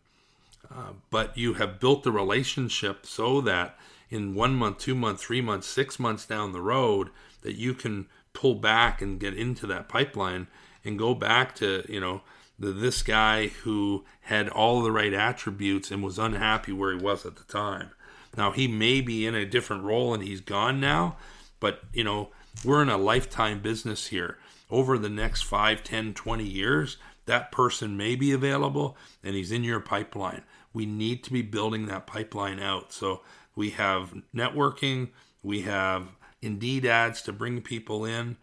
uh, 0.72 0.92
but 1.10 1.36
you 1.36 1.54
have 1.54 1.80
built 1.80 2.04
the 2.04 2.12
relationship 2.12 3.04
so 3.04 3.40
that 3.40 3.76
in 4.11 4.35
one 4.35 4.55
month, 4.55 4.79
two 4.79 4.94
months, 4.94 5.23
three 5.23 5.40
months, 5.40 5.66
six 5.66 5.99
months 5.99 6.27
down 6.27 6.53
the 6.53 6.61
road, 6.61 7.11
that 7.42 7.57
you 7.57 7.75
can 7.75 8.07
pull 8.33 8.55
back 8.55 9.01
and 9.01 9.20
get 9.20 9.35
into 9.35 9.66
that 9.66 9.88
pipeline 9.88 10.46
and 10.85 10.99
go 10.99 11.14
back 11.14 11.55
to 11.57 11.85
you 11.88 12.01
know 12.01 12.23
the, 12.59 12.73
this 12.73 13.03
guy 13.03 13.49
who 13.49 14.05
had 14.23 14.49
all 14.49 14.83
the 14.83 14.92
right 14.92 15.14
attributes 15.14 15.90
and 15.90 16.03
was 16.03 16.18
unhappy 16.18 16.73
where 16.73 16.96
he 16.96 17.03
was 17.03 17.25
at 17.25 17.37
the 17.37 17.44
time. 17.44 17.90
Now 18.37 18.53
he 18.53 18.68
may 18.68 19.01
be 19.01 19.27
in 19.27 19.35
a 19.35 19.46
different 19.46 19.85
role 19.85 20.14
and 20.14 20.23
he's 20.23 20.40
gone 20.40 20.81
now, 20.81 21.16
but 21.59 21.83
you 21.92 22.05
know, 22.05 22.29
we're 22.64 22.83
in 22.83 22.88
a 22.88 22.99
lifetime 22.99 23.61
business 23.61 24.09
here. 24.09 24.38
Over 24.70 24.99
the 24.99 25.09
next 25.09 25.42
5, 25.42 25.83
10, 25.83 26.14
20 26.14 26.44
years, 26.44 26.96
that 27.27 27.51
person 27.51 27.96
may 27.96 28.14
be 28.14 28.33
available 28.33 28.96
and 29.25 29.35
he's 29.35 29.51
in 29.51 29.64
your 29.64 29.81
pipeline. 29.81 30.42
We 30.73 30.87
need 30.87 31.25
to 31.25 31.33
be 31.33 31.42
building 31.42 31.87
that 31.87 32.07
pipeline 32.07 32.61
out. 32.61 32.92
So 32.92 33.23
we 33.54 33.70
have 33.70 34.14
networking, 34.34 35.10
we 35.42 35.62
have 35.62 36.08
Indeed 36.42 36.86
ads 36.86 37.20
to 37.22 37.32
bring 37.32 37.60
people 37.60 38.04
in, 38.04 38.36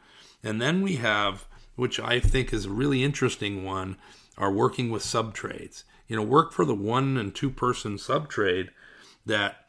and 0.44 0.62
then 0.62 0.82
we 0.82 0.98
have 0.98 1.46
which 1.78 2.00
I 2.00 2.20
think 2.20 2.52
is 2.52 2.66
a 2.66 2.72
really 2.72 3.04
interesting 3.04 3.64
one, 3.64 3.98
are 4.38 4.52
working 4.52 4.90
with 4.90 5.04
sub 5.04 5.34
trades. 5.34 5.86
You 6.08 6.18
know, 6.18 6.24
work 6.24 6.52
for 6.52 6.66
the 6.66 6.76
one 6.76 7.18
and 7.18 7.34
two 7.34 7.52
person 7.52 7.98
sub 7.98 8.30
trade 8.30 8.72
that, 9.26 9.68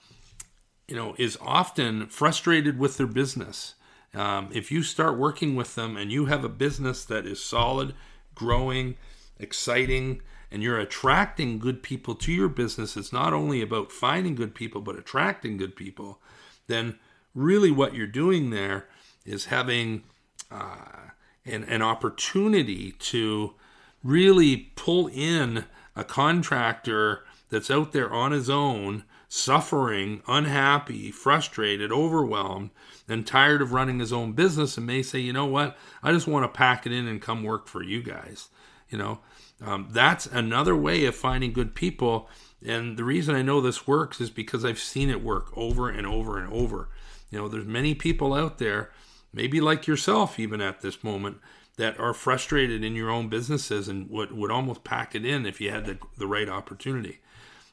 you 0.88 0.96
know, 0.96 1.14
is 1.18 1.38
often 1.40 2.07
frustrated 2.07 2.79
with 2.79 2.96
their 2.96 3.07
business. 3.07 3.74
Um, 4.14 4.48
if 4.53 4.72
you 4.72 4.83
start 4.83 5.18
working 5.18 5.55
with 5.55 5.74
them 5.74 5.96
and 5.96 6.11
you 6.11 6.27
have 6.27 6.44
a 6.44 6.48
business 6.48 7.05
that 7.05 7.27
is 7.27 7.44
solid, 7.44 7.94
growing, 8.35 8.96
exciting, 9.38 10.22
and 10.51 10.63
you're 10.63 10.79
attracting 10.79 11.59
good 11.59 11.83
people 11.83 12.15
to 12.15 12.33
your 12.33 12.49
business, 12.49 12.97
it's 12.97 13.13
not 13.13 13.33
only 13.33 13.61
about 13.61 13.93
finding 13.93 14.35
good 14.35 14.55
people, 14.55 14.81
but 14.81 14.99
attracting 14.99 15.57
good 15.57 15.77
people, 15.77 16.21
then 16.67 16.99
really 17.35 17.71
what 17.71 17.95
you're 17.95 18.07
doing 18.07 18.51
there 18.51 18.89
is 19.25 19.47
having 19.47 20.03
uh, 20.51 21.11
an, 21.45 21.65
an 21.65 21.83
opportunity 21.83 22.93
to 22.93 23.55
really 24.03 24.73
pull 24.77 25.09
in 25.09 25.65
a 25.95 26.05
contractor 26.05 27.25
that's 27.51 27.71
out 27.71 27.93
there 27.93 28.13
on 28.13 28.33
his 28.33 28.49
own, 28.49 29.05
suffering, 29.29 30.23
unhappy, 30.27 31.11
frustrated, 31.11 31.93
overwhelmed, 31.93 32.71
and 33.09 33.27
tired 33.27 33.61
of 33.61 33.73
running 33.73 33.99
his 33.99 34.13
own 34.13 34.33
business, 34.33 34.77
and 34.77 34.87
may 34.87 35.03
say, 35.03 35.19
you 35.19 35.33
know 35.33 35.47
what, 35.47 35.77
I 36.03 36.13
just 36.13 36.27
want 36.27 36.45
to 36.45 36.57
pack 36.57 36.87
it 36.87 36.93
in 36.93 37.07
and 37.07 37.21
come 37.21 37.43
work 37.43 37.67
for 37.67 37.83
you 37.83 38.03
guys. 38.03 38.49
You 38.89 38.99
know, 38.99 39.21
um, 39.61 39.88
that's 39.90 40.27
another 40.27 40.77
way 40.77 41.05
of 41.05 41.16
finding 41.16 41.53
good 41.53 41.75
people. 41.75 42.29
And 42.64 42.97
the 42.97 43.05
reason 43.05 43.35
I 43.35 43.42
know 43.42 43.61
this 43.61 43.87
works 43.87 44.21
is 44.21 44.31
because 44.31 44.64
I've 44.64 44.79
seen 44.79 45.11
it 45.11 45.23
work 45.23 45.57
over 45.57 45.88
and 45.88 46.07
over 46.07 46.38
and 46.38 46.53
over. 46.53 46.88
You 47.31 47.38
know, 47.38 47.49
there's 47.49 47.66
many 47.66 47.94
people 47.94 48.35
out 48.35 48.59
there 48.59 48.90
maybe 49.33 49.61
like 49.61 49.87
yourself, 49.87 50.38
even 50.38 50.61
at 50.61 50.81
this 50.81 51.05
moment, 51.05 51.38
that 51.77 51.99
are 52.01 52.14
frustrated 52.14 52.83
in 52.83 52.97
your 52.97 53.11
own 53.11 53.29
businesses 53.29 53.88
and 53.88 54.09
would, 54.11 54.33
would 54.33 54.51
almost 54.51 54.85
pack 54.85 55.14
it 55.14 55.25
in 55.25 55.47
if 55.47 55.61
you 55.61 55.71
had 55.71 55.87
the, 55.87 55.99
the 56.16 56.27
right 56.27 56.49
opportunity. 56.49 57.21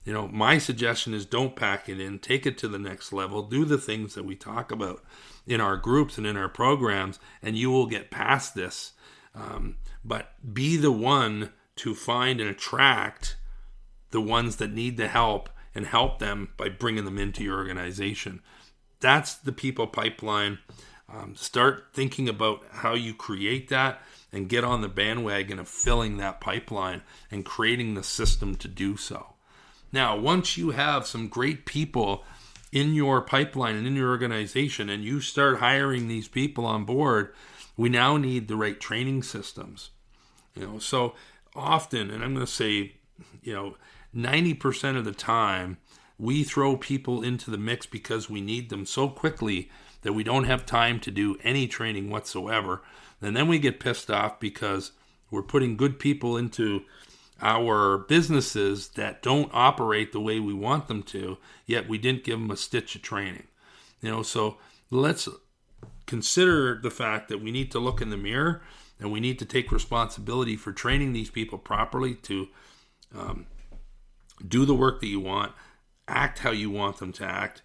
You 0.04 0.14
know, 0.14 0.28
my 0.28 0.60
suggestion 0.60 1.16
is 1.16 1.26
don't 1.26 1.56
pack 1.56 1.90
it 1.90 2.00
in, 2.00 2.20
take 2.20 2.46
it 2.46 2.58
to 2.60 2.68
the 2.68 2.78
next 2.78 3.12
level, 3.12 3.42
do 3.42 3.66
the 3.66 3.80
things 3.80 4.14
that 4.14 4.26
we 4.26 4.36
talk 4.36 4.72
about 4.72 5.04
in 5.48 5.60
our 5.60 5.78
groups 5.78 6.18
and 6.20 6.28
in 6.28 6.38
our 6.38 6.50
programs, 6.50 7.20
and 7.42 7.58
you 7.58 7.72
will 7.72 7.88
get 7.88 8.12
past 8.12 8.54
this. 8.54 8.92
Um, 9.34 9.78
but 10.04 10.34
be 10.54 10.78
the 10.78 10.92
one 10.92 11.52
to 11.78 11.96
find 11.96 12.40
and 12.40 12.50
attract 12.50 13.36
the 14.12 14.22
ones 14.22 14.58
that 14.58 14.72
need 14.72 14.98
the 14.98 15.08
help 15.08 15.50
and 15.74 15.86
help 15.86 16.20
them 16.20 16.50
by 16.58 16.70
bringing 16.70 17.06
them 17.06 17.20
into 17.20 17.44
your 17.44 17.58
organization. 17.58 18.42
That's 19.00 19.36
the 19.36 19.52
people 19.52 19.88
pipeline. 19.88 20.60
Um, 21.08 21.36
start 21.36 21.90
thinking 21.94 22.28
about 22.28 22.64
how 22.72 22.94
you 22.94 23.14
create 23.14 23.70
that 23.70 24.02
and 24.32 24.50
get 24.50 24.64
on 24.64 24.82
the 24.82 24.88
bandwagon 24.88 25.60
of 25.60 25.68
filling 25.68 26.18
that 26.18 26.42
pipeline 26.42 27.04
and 27.30 27.46
creating 27.46 27.94
the 27.94 28.04
system 28.04 28.56
to 28.56 28.68
do 28.68 28.98
so. 28.98 29.36
Now, 29.92 30.18
once 30.18 30.58
you 30.58 30.72
have 30.72 31.06
some 31.06 31.28
great 31.28 31.66
people 31.66 32.24
in 32.72 32.94
your 32.94 33.22
pipeline 33.22 33.76
and 33.76 33.86
in 33.86 33.96
your 33.96 34.10
organization 34.10 34.90
and 34.90 35.04
you 35.04 35.22
start 35.22 35.60
hiring 35.60 36.08
these 36.08 36.28
people 36.28 36.66
on 36.66 36.84
board, 36.84 37.34
we 37.78 37.88
now 37.90 38.18
need 38.18 38.48
the 38.48 38.56
right 38.56 38.80
training 38.80 39.24
systems. 39.24 39.92
You 40.56 40.68
know, 40.68 40.80
so 40.80 41.16
often, 41.56 42.10
and 42.12 42.24
I'm 42.24 42.34
going 42.34 42.46
to 42.46 42.52
say, 42.52 42.94
you 43.42 43.54
know, 43.54 43.76
90% 44.16 44.98
of 44.98 45.06
the 45.06 45.12
time, 45.12 45.78
we 46.18 46.44
throw 46.44 46.78
people 46.78 47.22
into 47.22 47.52
the 47.52 47.58
mix 47.58 47.86
because 47.86 48.30
we 48.30 48.42
need 48.42 48.70
them 48.70 48.86
so 48.86 49.10
quickly 49.10 49.70
that 50.02 50.14
we 50.14 50.24
don't 50.24 50.46
have 50.46 50.66
time 50.66 51.00
to 51.02 51.12
do 51.12 51.38
any 51.44 51.68
training 51.68 52.10
whatsoever. 52.10 52.82
And 53.22 53.36
then 53.36 53.48
we 53.48 53.60
get 53.60 53.80
pissed 53.80 54.12
off 54.12 54.40
because 54.40 54.92
we're 55.32 55.42
putting 55.42 55.76
good 55.76 56.00
people 56.00 56.38
into 56.38 56.84
our 57.42 57.98
businesses 57.98 58.90
that 58.90 59.22
don't 59.22 59.50
operate 59.54 60.12
the 60.12 60.22
way 60.22 60.40
we 60.40 60.54
want 60.54 60.88
them 60.88 61.04
to, 61.04 61.38
yet 61.66 61.90
we 61.90 61.98
didn't 61.98 62.24
give 62.24 62.40
them 62.40 62.52
a 62.52 62.58
stitch 62.58 62.96
of 62.96 63.02
training. 63.02 63.48
You 64.02 64.12
know, 64.12 64.22
so 64.24 64.58
let's 64.90 65.28
consider 66.06 66.80
the 66.82 66.92
fact 66.92 67.28
that 67.30 67.42
we 67.42 67.52
need 67.52 67.72
to 67.72 67.80
look 67.80 68.02
in 68.02 68.10
the 68.10 68.18
mirror 68.18 68.62
and 69.00 69.12
we 69.12 69.20
need 69.20 69.40
to 69.40 69.46
take 69.46 69.72
responsibility 69.72 70.56
for 70.56 70.72
training 70.72 71.14
these 71.14 71.30
people 71.30 71.58
properly 71.58 72.16
to 72.16 72.48
um, 73.16 73.48
do 74.46 74.66
the 74.66 74.76
work 74.76 75.02
that 75.02 75.08
you 75.08 75.20
want, 75.20 75.52
act 76.08 76.40
how 76.40 76.52
you 76.52 76.70
want 76.70 76.98
them 76.98 77.12
to 77.14 77.26
act, 77.26 77.62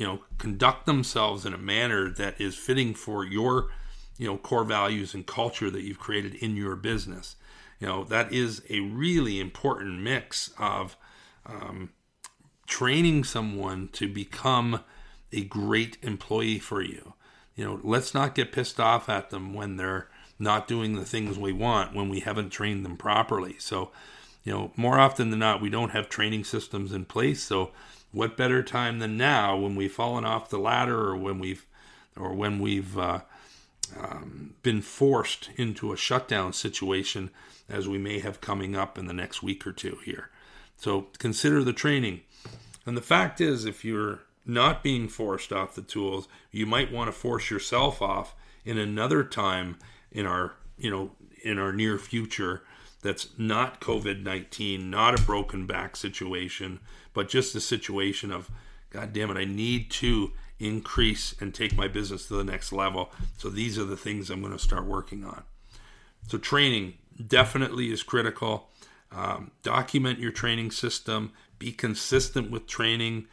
you 0.00 0.06
know 0.06 0.20
conduct 0.38 0.86
themselves 0.86 1.44
in 1.44 1.52
a 1.52 1.58
manner 1.58 2.08
that 2.10 2.40
is 2.40 2.56
fitting 2.56 2.94
for 2.94 3.22
your 3.22 3.68
you 4.16 4.26
know 4.26 4.38
core 4.38 4.64
values 4.64 5.12
and 5.12 5.26
culture 5.26 5.70
that 5.70 5.82
you've 5.82 5.98
created 5.98 6.34
in 6.36 6.56
your 6.56 6.74
business. 6.74 7.36
You 7.78 7.86
know 7.86 8.04
that 8.04 8.32
is 8.32 8.62
a 8.70 8.80
really 8.80 9.38
important 9.40 10.00
mix 10.00 10.52
of 10.58 10.96
um, 11.44 11.90
training 12.66 13.24
someone 13.24 13.88
to 13.92 14.08
become 14.08 14.84
a 15.32 15.44
great 15.44 15.98
employee 16.00 16.58
for 16.58 16.80
you. 16.80 17.12
You 17.54 17.64
know 17.66 17.80
let's 17.82 18.14
not 18.14 18.34
get 18.34 18.52
pissed 18.52 18.80
off 18.80 19.10
at 19.10 19.28
them 19.28 19.52
when 19.52 19.76
they're 19.76 20.08
not 20.40 20.66
doing 20.66 20.94
the 20.94 21.04
things 21.04 21.38
we 21.38 21.52
want 21.52 21.94
when 21.94 22.08
we 22.08 22.20
haven't 22.20 22.50
trained 22.50 22.84
them 22.84 22.96
properly 22.96 23.56
so 23.58 23.90
you 24.42 24.52
know 24.52 24.72
more 24.76 24.98
often 24.98 25.30
than 25.30 25.38
not 25.38 25.60
we 25.60 25.70
don't 25.70 25.90
have 25.90 26.08
training 26.08 26.44
systems 26.44 26.92
in 26.92 27.04
place 27.04 27.42
so 27.42 27.70
what 28.12 28.36
better 28.36 28.62
time 28.62 28.98
than 28.98 29.16
now 29.16 29.56
when 29.56 29.76
we've 29.76 29.92
fallen 29.92 30.24
off 30.24 30.50
the 30.50 30.58
ladder 30.58 30.98
or 30.98 31.16
when 31.16 31.38
we've 31.38 31.66
or 32.16 32.34
when 32.34 32.58
we've 32.58 32.98
uh, 32.98 33.20
um, 33.98 34.54
been 34.62 34.82
forced 34.82 35.50
into 35.56 35.92
a 35.92 35.96
shutdown 35.96 36.52
situation 36.52 37.30
as 37.68 37.88
we 37.88 37.98
may 37.98 38.18
have 38.18 38.40
coming 38.40 38.76
up 38.76 38.98
in 38.98 39.06
the 39.06 39.12
next 39.12 39.42
week 39.42 39.66
or 39.66 39.72
two 39.72 39.98
here. 40.04 40.30
So 40.76 41.08
consider 41.18 41.62
the 41.62 41.72
training. 41.72 42.22
And 42.86 42.96
the 42.96 43.02
fact 43.02 43.40
is, 43.40 43.64
if 43.64 43.84
you're 43.84 44.20
not 44.46 44.82
being 44.82 45.08
forced 45.08 45.52
off 45.52 45.74
the 45.74 45.82
tools, 45.82 46.26
you 46.50 46.66
might 46.66 46.92
want 46.92 47.08
to 47.08 47.12
force 47.12 47.50
yourself 47.50 48.02
off 48.02 48.34
in 48.64 48.78
another 48.78 49.22
time 49.22 49.76
in 50.12 50.26
our, 50.26 50.54
you 50.78 50.90
know, 50.90 51.12
in 51.42 51.58
our 51.58 51.72
near 51.72 51.98
future 51.98 52.62
that's 53.02 53.28
not 53.38 53.80
COVID 53.80 54.22
19, 54.22 54.90
not 54.90 55.18
a 55.18 55.22
broken 55.22 55.66
back 55.66 55.96
situation, 55.96 56.80
but 57.14 57.28
just 57.28 57.54
a 57.54 57.60
situation 57.60 58.30
of, 58.30 58.50
God 58.90 59.12
damn 59.12 59.30
it, 59.30 59.40
I 59.40 59.44
need 59.44 59.90
to 59.92 60.32
increase 60.58 61.34
and 61.40 61.54
take 61.54 61.74
my 61.74 61.88
business 61.88 62.28
to 62.28 62.34
the 62.34 62.44
next 62.44 62.72
level. 62.72 63.10
So 63.38 63.48
these 63.48 63.78
are 63.78 63.84
the 63.84 63.96
things 63.96 64.28
I'm 64.28 64.40
going 64.40 64.52
to 64.52 64.58
start 64.58 64.84
working 64.84 65.24
on. 65.24 65.42
So 66.28 66.38
training 66.38 66.94
definitely 67.26 67.90
is 67.90 68.02
critical. 68.02 68.68
Um, 69.10 69.50
document 69.62 70.18
your 70.18 70.30
training 70.30 70.70
system, 70.70 71.32
be 71.58 71.72
consistent 71.72 72.50
with 72.50 72.66
training. 72.66 73.26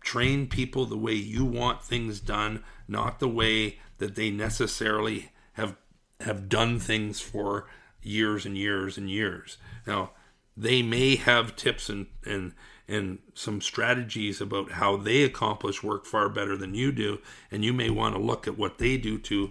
Train 0.00 0.46
people 0.46 0.86
the 0.86 0.96
way 0.96 1.12
you 1.12 1.44
want 1.44 1.82
things 1.82 2.18
done, 2.18 2.64
not 2.88 3.20
the 3.20 3.28
way 3.28 3.78
that 3.98 4.14
they 4.14 4.30
necessarily 4.30 5.30
have 5.52 5.76
have 6.20 6.48
done 6.48 6.78
things 6.78 7.20
for 7.20 7.66
years 8.02 8.46
and 8.46 8.56
years 8.56 8.96
and 8.96 9.10
years. 9.10 9.56
Now, 9.86 10.10
they 10.56 10.82
may 10.82 11.16
have 11.16 11.56
tips 11.56 11.88
and 11.88 12.06
and 12.24 12.52
and 12.86 13.18
some 13.32 13.60
strategies 13.60 14.40
about 14.40 14.72
how 14.72 14.96
they 14.96 15.22
accomplish 15.22 15.82
work 15.82 16.04
far 16.04 16.28
better 16.28 16.56
than 16.56 16.74
you 16.74 16.92
do, 16.92 17.18
and 17.50 17.64
you 17.64 17.72
may 17.72 17.88
want 17.88 18.14
to 18.14 18.20
look 18.20 18.46
at 18.46 18.58
what 18.58 18.78
they 18.78 18.96
do 18.98 19.18
to 19.18 19.50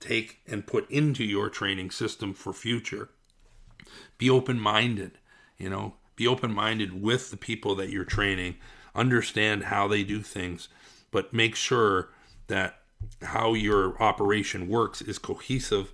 take 0.00 0.40
and 0.48 0.66
put 0.66 0.90
into 0.90 1.22
your 1.22 1.48
training 1.48 1.92
system 1.92 2.34
for 2.34 2.52
future. 2.52 3.08
Be 4.18 4.28
open-minded, 4.28 5.18
you 5.58 5.70
know, 5.70 5.94
be 6.16 6.26
open-minded 6.26 7.00
with 7.00 7.30
the 7.30 7.36
people 7.36 7.76
that 7.76 7.90
you're 7.90 8.04
training, 8.04 8.56
understand 8.96 9.64
how 9.64 9.86
they 9.86 10.02
do 10.02 10.20
things, 10.20 10.68
but 11.12 11.32
make 11.32 11.54
sure 11.54 12.10
that 12.48 12.80
how 13.22 13.54
your 13.54 14.00
operation 14.02 14.68
works 14.68 15.00
is 15.00 15.18
cohesive 15.18 15.92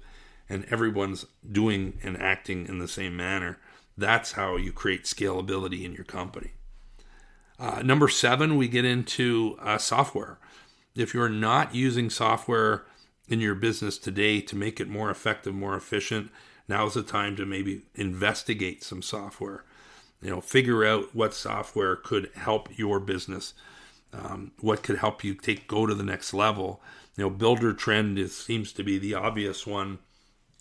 and 0.48 0.64
everyone's 0.70 1.26
doing 1.50 1.98
and 2.02 2.20
acting 2.20 2.66
in 2.66 2.78
the 2.78 2.88
same 2.88 3.16
manner. 3.16 3.58
That's 3.96 4.32
how 4.32 4.56
you 4.56 4.72
create 4.72 5.04
scalability 5.04 5.84
in 5.84 5.92
your 5.92 6.04
company. 6.04 6.52
Uh, 7.58 7.82
number 7.82 8.08
seven, 8.08 8.56
we 8.56 8.68
get 8.68 8.84
into 8.84 9.58
uh, 9.60 9.78
software. 9.78 10.38
If 10.94 11.12
you're 11.12 11.28
not 11.28 11.74
using 11.74 12.08
software 12.08 12.84
in 13.28 13.40
your 13.40 13.54
business 13.54 13.98
today 13.98 14.40
to 14.42 14.56
make 14.56 14.80
it 14.80 14.88
more 14.88 15.10
effective, 15.10 15.54
more 15.54 15.76
efficient, 15.76 16.30
now's 16.68 16.94
the 16.94 17.02
time 17.02 17.36
to 17.36 17.44
maybe 17.44 17.82
investigate 17.94 18.84
some 18.84 19.02
software. 19.02 19.64
You 20.22 20.30
know, 20.30 20.40
figure 20.40 20.84
out 20.84 21.14
what 21.14 21.34
software 21.34 21.96
could 21.96 22.30
help 22.34 22.76
your 22.76 23.00
business, 23.00 23.54
um, 24.12 24.52
what 24.60 24.82
could 24.82 24.98
help 24.98 25.22
you 25.22 25.34
take 25.34 25.68
go 25.68 25.86
to 25.86 25.94
the 25.94 26.04
next 26.04 26.32
level. 26.32 26.80
You 27.16 27.24
know, 27.24 27.30
Buildertrend 27.30 28.18
is 28.18 28.36
seems 28.36 28.72
to 28.74 28.84
be 28.84 28.98
the 28.98 29.14
obvious 29.14 29.66
one 29.66 29.98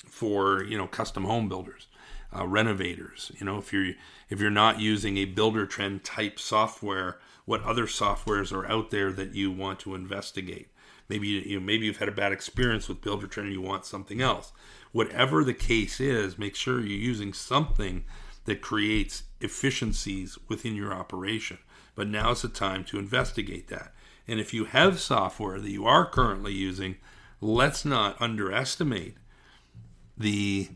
for 0.06 0.64
you 0.64 0.78
know 0.78 0.88
custom 0.88 1.26
home 1.26 1.50
builders, 1.50 1.88
uh, 2.36 2.46
renovators. 2.48 3.32
You 3.40 3.46
know, 3.46 3.58
if 3.58 3.72
you're 3.74 3.94
if 4.30 4.40
you're 4.40 4.50
not 4.50 4.80
using 4.80 5.18
a 5.18 5.32
Buildertrend 5.32 6.02
type 6.04 6.40
software, 6.40 7.20
what 7.46 7.64
other 7.64 7.86
softwares 7.86 8.52
are 8.52 8.68
out 8.68 8.92
there 8.92 9.12
that 9.12 9.34
you 9.34 9.52
want 9.52 9.80
to 9.82 9.96
investigate? 9.96 10.70
Maybe 11.10 11.28
you 11.28 11.60
know, 11.60 11.66
maybe 11.66 11.86
you've 11.86 11.98
had 11.98 12.10
a 12.10 12.14
bad 12.14 12.32
experience 12.32 12.88
with 12.88 13.02
Buildertrend 13.02 13.44
and 13.44 13.54
you 13.54 13.62
want 13.62 13.86
something 13.86 14.22
else. 14.22 14.52
Whatever 14.92 15.44
the 15.44 15.54
case 15.54 16.00
is, 16.00 16.38
make 16.38 16.56
sure 16.56 16.80
you're 16.80 16.90
using 16.98 17.34
something 17.34 18.04
that 18.46 18.62
creates 18.62 19.24
efficiencies 19.42 20.38
within 20.48 20.76
your 20.76 20.94
operation. 20.94 21.60
But 21.96 22.08
now's 22.08 22.42
the 22.42 22.50
time 22.50 22.84
to 22.86 23.00
investigate 23.00 23.68
that. 23.68 23.94
And 24.28 24.40
if 24.40 24.54
you 24.54 24.66
have 24.66 25.00
software 25.00 25.60
that 25.60 25.72
you 25.72 25.86
are 25.86 26.06
currently 26.06 26.54
using, 26.54 26.98
let's 27.42 27.86
not 27.86 28.22
underestimate 28.22 29.16
the 30.18 30.70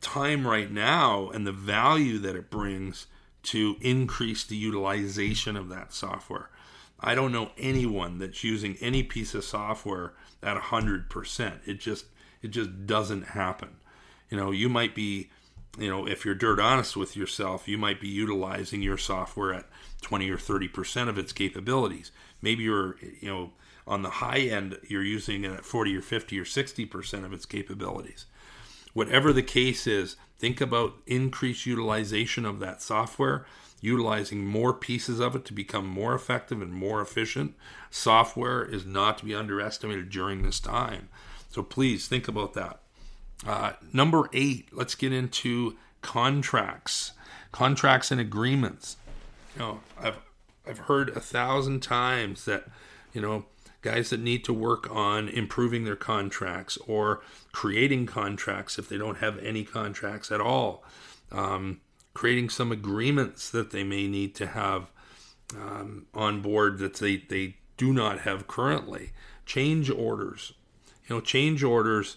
time 0.00 0.46
right 0.46 0.70
now 0.70 1.30
and 1.30 1.46
the 1.46 1.52
value 1.52 2.18
that 2.18 2.36
it 2.36 2.50
brings 2.50 3.06
to 3.42 3.76
increase 3.80 4.44
the 4.44 4.56
utilization 4.56 5.56
of 5.56 5.68
that 5.68 5.92
software. 5.92 6.50
I 7.00 7.14
don't 7.14 7.32
know 7.32 7.50
anyone 7.58 8.18
that's 8.18 8.42
using 8.42 8.76
any 8.80 9.02
piece 9.02 9.34
of 9.34 9.44
software 9.44 10.14
at 10.42 10.56
100%. 10.56 11.52
It 11.66 11.80
just 11.80 12.06
it 12.42 12.48
just 12.48 12.86
doesn't 12.86 13.28
happen. 13.28 13.76
You 14.30 14.36
know, 14.36 14.50
you 14.50 14.68
might 14.68 14.94
be, 14.94 15.30
you 15.78 15.88
know, 15.88 16.06
if 16.06 16.24
you're 16.24 16.34
dirt 16.34 16.60
honest 16.60 16.96
with 16.96 17.16
yourself, 17.16 17.66
you 17.66 17.78
might 17.78 18.00
be 18.00 18.08
utilizing 18.08 18.82
your 18.82 18.98
software 18.98 19.54
at 19.54 19.66
20 20.02 20.30
or 20.30 20.36
30% 20.36 21.08
of 21.08 21.16
its 21.16 21.32
capabilities. 21.32 22.12
Maybe 22.42 22.64
you're, 22.64 22.96
you 23.20 23.28
know, 23.28 23.52
on 23.86 24.02
the 24.02 24.10
high 24.10 24.40
end, 24.40 24.78
you're 24.86 25.02
using 25.02 25.44
it 25.44 25.52
at 25.52 25.64
40 25.64 25.96
or 25.96 26.02
50 26.02 26.38
or 26.38 26.44
60% 26.44 27.24
of 27.24 27.32
its 27.32 27.46
capabilities. 27.46 28.26
Whatever 28.94 29.32
the 29.32 29.42
case 29.42 29.86
is, 29.86 30.16
think 30.38 30.60
about 30.60 30.94
increased 31.06 31.66
utilization 31.66 32.46
of 32.46 32.60
that 32.60 32.80
software, 32.80 33.44
utilizing 33.80 34.46
more 34.46 34.72
pieces 34.72 35.20
of 35.20 35.36
it 35.36 35.44
to 35.44 35.52
become 35.52 35.86
more 35.86 36.14
effective 36.14 36.62
and 36.62 36.72
more 36.72 37.02
efficient. 37.02 37.54
Software 37.90 38.64
is 38.64 38.86
not 38.86 39.18
to 39.18 39.26
be 39.26 39.34
underestimated 39.34 40.08
during 40.08 40.42
this 40.42 40.58
time. 40.58 41.08
So 41.50 41.62
please 41.62 42.08
think 42.08 42.26
about 42.26 42.54
that. 42.54 42.80
Uh, 43.46 43.72
number 43.92 44.28
eight, 44.32 44.68
let's 44.72 44.94
get 44.94 45.12
into 45.12 45.76
contracts, 46.00 47.12
contracts 47.52 48.10
and 48.10 48.20
agreements. 48.20 48.96
You 49.54 49.60
know, 49.60 49.80
I've 50.00 50.18
I've 50.66 50.78
heard 50.78 51.10
a 51.10 51.20
thousand 51.20 51.80
times 51.80 52.44
that 52.46 52.66
you 53.12 53.20
know 53.20 53.44
guys 53.84 54.08
that 54.08 54.20
need 54.20 54.42
to 54.42 54.52
work 54.52 54.90
on 54.90 55.28
improving 55.28 55.84
their 55.84 55.94
contracts 55.94 56.78
or 56.86 57.20
creating 57.52 58.06
contracts 58.06 58.78
if 58.78 58.88
they 58.88 58.96
don't 58.96 59.18
have 59.18 59.38
any 59.40 59.62
contracts 59.62 60.32
at 60.32 60.40
all, 60.40 60.82
um, 61.30 61.80
creating 62.14 62.48
some 62.48 62.72
agreements 62.72 63.50
that 63.50 63.72
they 63.72 63.84
may 63.84 64.08
need 64.08 64.34
to 64.34 64.46
have 64.46 64.90
um, 65.54 66.06
on 66.14 66.40
board 66.40 66.78
that 66.78 66.94
they, 66.94 67.16
they 67.16 67.56
do 67.76 67.92
not 67.92 68.20
have 68.20 68.48
currently, 68.48 69.12
change 69.44 69.90
orders. 69.90 70.54
You 71.06 71.16
know, 71.16 71.20
change 71.20 71.62
orders 71.62 72.16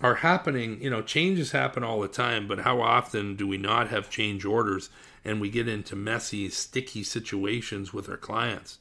are 0.00 0.16
happening, 0.16 0.80
you 0.80 0.88
know, 0.88 1.02
changes 1.02 1.52
happen 1.52 1.84
all 1.84 2.00
the 2.00 2.08
time, 2.08 2.48
but 2.48 2.60
how 2.60 2.80
often 2.80 3.36
do 3.36 3.46
we 3.46 3.58
not 3.58 3.88
have 3.88 4.08
change 4.08 4.46
orders 4.46 4.88
and 5.26 5.42
we 5.42 5.50
get 5.50 5.68
into 5.68 5.94
messy, 5.94 6.48
sticky 6.48 7.02
situations 7.02 7.92
with 7.92 8.08
our 8.08 8.16
clients? 8.16 8.78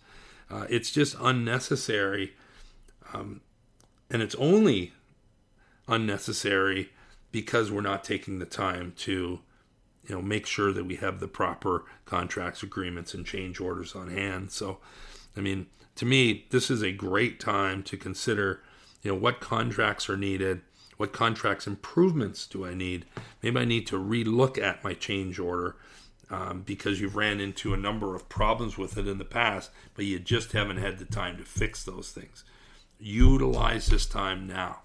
Uh, 0.50 0.66
it's 0.70 0.92
just 0.92 1.16
unnecessary. 1.20 2.34
Um, 3.14 3.42
and 4.10 4.22
it's 4.22 4.36
only 4.36 4.94
unnecessary 5.88 6.90
because 7.32 7.72
we're 7.72 7.82
not 7.82 8.04
taking 8.04 8.40
the 8.40 8.46
time 8.46 8.94
to 8.98 9.40
you 10.08 10.16
know 10.16 10.22
make 10.22 10.46
sure 10.46 10.72
that 10.72 10.86
we 10.86 10.96
have 10.96 11.20
the 11.20 11.28
proper 11.28 11.86
contracts 12.06 12.64
agreements 12.64 13.14
and 13.14 13.26
change 13.26 13.60
orders 13.60 13.96
on 13.96 14.10
hand 14.10 14.52
so 14.52 14.80
i 15.36 15.40
mean 15.40 15.68
to 15.96 16.06
me 16.06 16.46
this 16.50 16.70
is 16.70 16.82
a 16.82 16.92
great 16.92 17.40
time 17.40 17.84
to 17.84 17.98
consider 17.98 18.62
you 19.02 19.12
know 19.12 19.18
what 19.18 19.40
contracts 19.40 20.10
are 20.10 20.18
needed 20.18 20.62
what 20.98 21.14
contracts 21.14 21.68
improvements 21.68 22.48
do 22.48 22.66
i 22.66 22.74
need 22.74 23.06
maybe 23.42 23.60
i 23.60 23.66
need 23.66 23.86
to 23.86 23.98
relook 23.98 24.58
at 24.58 24.84
my 24.84 24.94
change 24.94 25.40
order 25.40 25.76
um, 26.30 26.62
because 26.66 27.00
you've 27.00 27.16
ran 27.16 27.40
into 27.40 27.74
a 27.74 27.78
number 27.78 28.16
of 28.16 28.30
problems 28.30 28.78
with 28.78 28.98
it 28.98 29.08
in 29.08 29.18
the 29.18 29.26
past, 29.26 29.72
but 29.96 30.06
you 30.06 30.20
just 30.20 30.52
haven't 30.52 30.78
had 30.78 30.98
the 30.98 31.06
time 31.06 31.38
to 31.38 31.44
fix 31.44 31.84
those 31.84 32.12
things. 32.12 32.44
Utilize 33.00 33.88
this 33.88 34.06
time 34.06 34.48
now. 34.48 34.82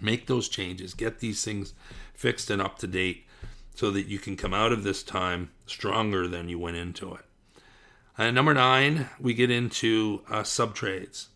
Make 0.00 0.26
those 0.26 0.48
changes, 0.48 0.94
get 0.94 1.20
these 1.20 1.44
things 1.44 1.74
fixed 2.12 2.50
and 2.50 2.60
up 2.60 2.78
to 2.78 2.86
date 2.86 3.24
so 3.74 3.90
that 3.90 4.06
you 4.06 4.18
can 4.18 4.36
come 4.36 4.52
out 4.52 4.72
of 4.72 4.82
this 4.82 5.02
time 5.02 5.50
stronger 5.66 6.28
than 6.28 6.48
you 6.48 6.58
went 6.58 6.76
into 6.76 7.14
it. 7.14 7.24
And 8.18 8.34
number 8.34 8.52
nine, 8.52 9.08
we 9.18 9.32
get 9.32 9.50
into 9.50 10.22
uh, 10.28 10.42
subtrades. 10.42 11.28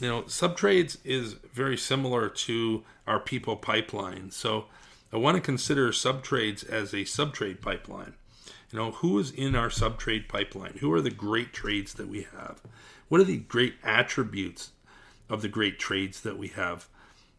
You 0.00 0.08
know, 0.08 0.22
subtrades 0.22 0.96
is 1.04 1.34
very 1.52 1.76
similar 1.76 2.28
to 2.28 2.84
our 3.06 3.20
people 3.20 3.56
pipeline. 3.56 4.30
So 4.30 4.66
I 5.12 5.18
want 5.18 5.34
to 5.34 5.42
consider 5.42 5.90
subtrades 5.90 6.66
as 6.66 6.94
a 6.94 6.98
subtrade 6.98 7.60
pipeline. 7.60 8.14
You 8.70 8.78
know, 8.78 8.90
who 8.92 9.18
is 9.18 9.30
in 9.30 9.54
our 9.54 9.68
subtrade 9.68 10.28
pipeline? 10.28 10.78
Who 10.80 10.92
are 10.92 11.00
the 11.00 11.10
great 11.10 11.52
trades 11.52 11.94
that 11.94 12.08
we 12.08 12.26
have? 12.36 12.60
What 13.08 13.20
are 13.20 13.24
the 13.24 13.38
great 13.38 13.74
attributes 13.82 14.70
of 15.28 15.42
the 15.42 15.48
great 15.48 15.78
trades 15.78 16.20
that 16.22 16.38
we 16.38 16.48
have? 16.48 16.88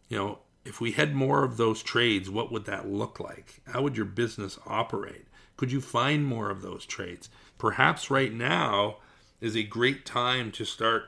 You 0.10 0.18
know, 0.18 0.40
if 0.66 0.80
we 0.80 0.92
had 0.92 1.16
more 1.16 1.44
of 1.44 1.58
those 1.58 1.82
trades, 1.82 2.30
what 2.30 2.52
would 2.52 2.66
that 2.66 2.88
look 2.88 3.20
like? 3.20 3.62
How 3.68 3.82
would 3.82 3.98
your 3.98 4.06
business 4.06 4.60
operate? 4.66 5.26
Could 5.58 5.72
you 5.72 5.82
find 5.82 6.26
more 6.26 6.50
of 6.50 6.62
those 6.62 6.86
trades? 6.86 7.30
Perhaps 7.58 8.12
right 8.12 8.34
now 8.34 8.98
is 9.40 9.56
a 9.56 9.64
great 9.64 10.06
time 10.06 10.52
to 10.52 10.66
start 10.66 11.06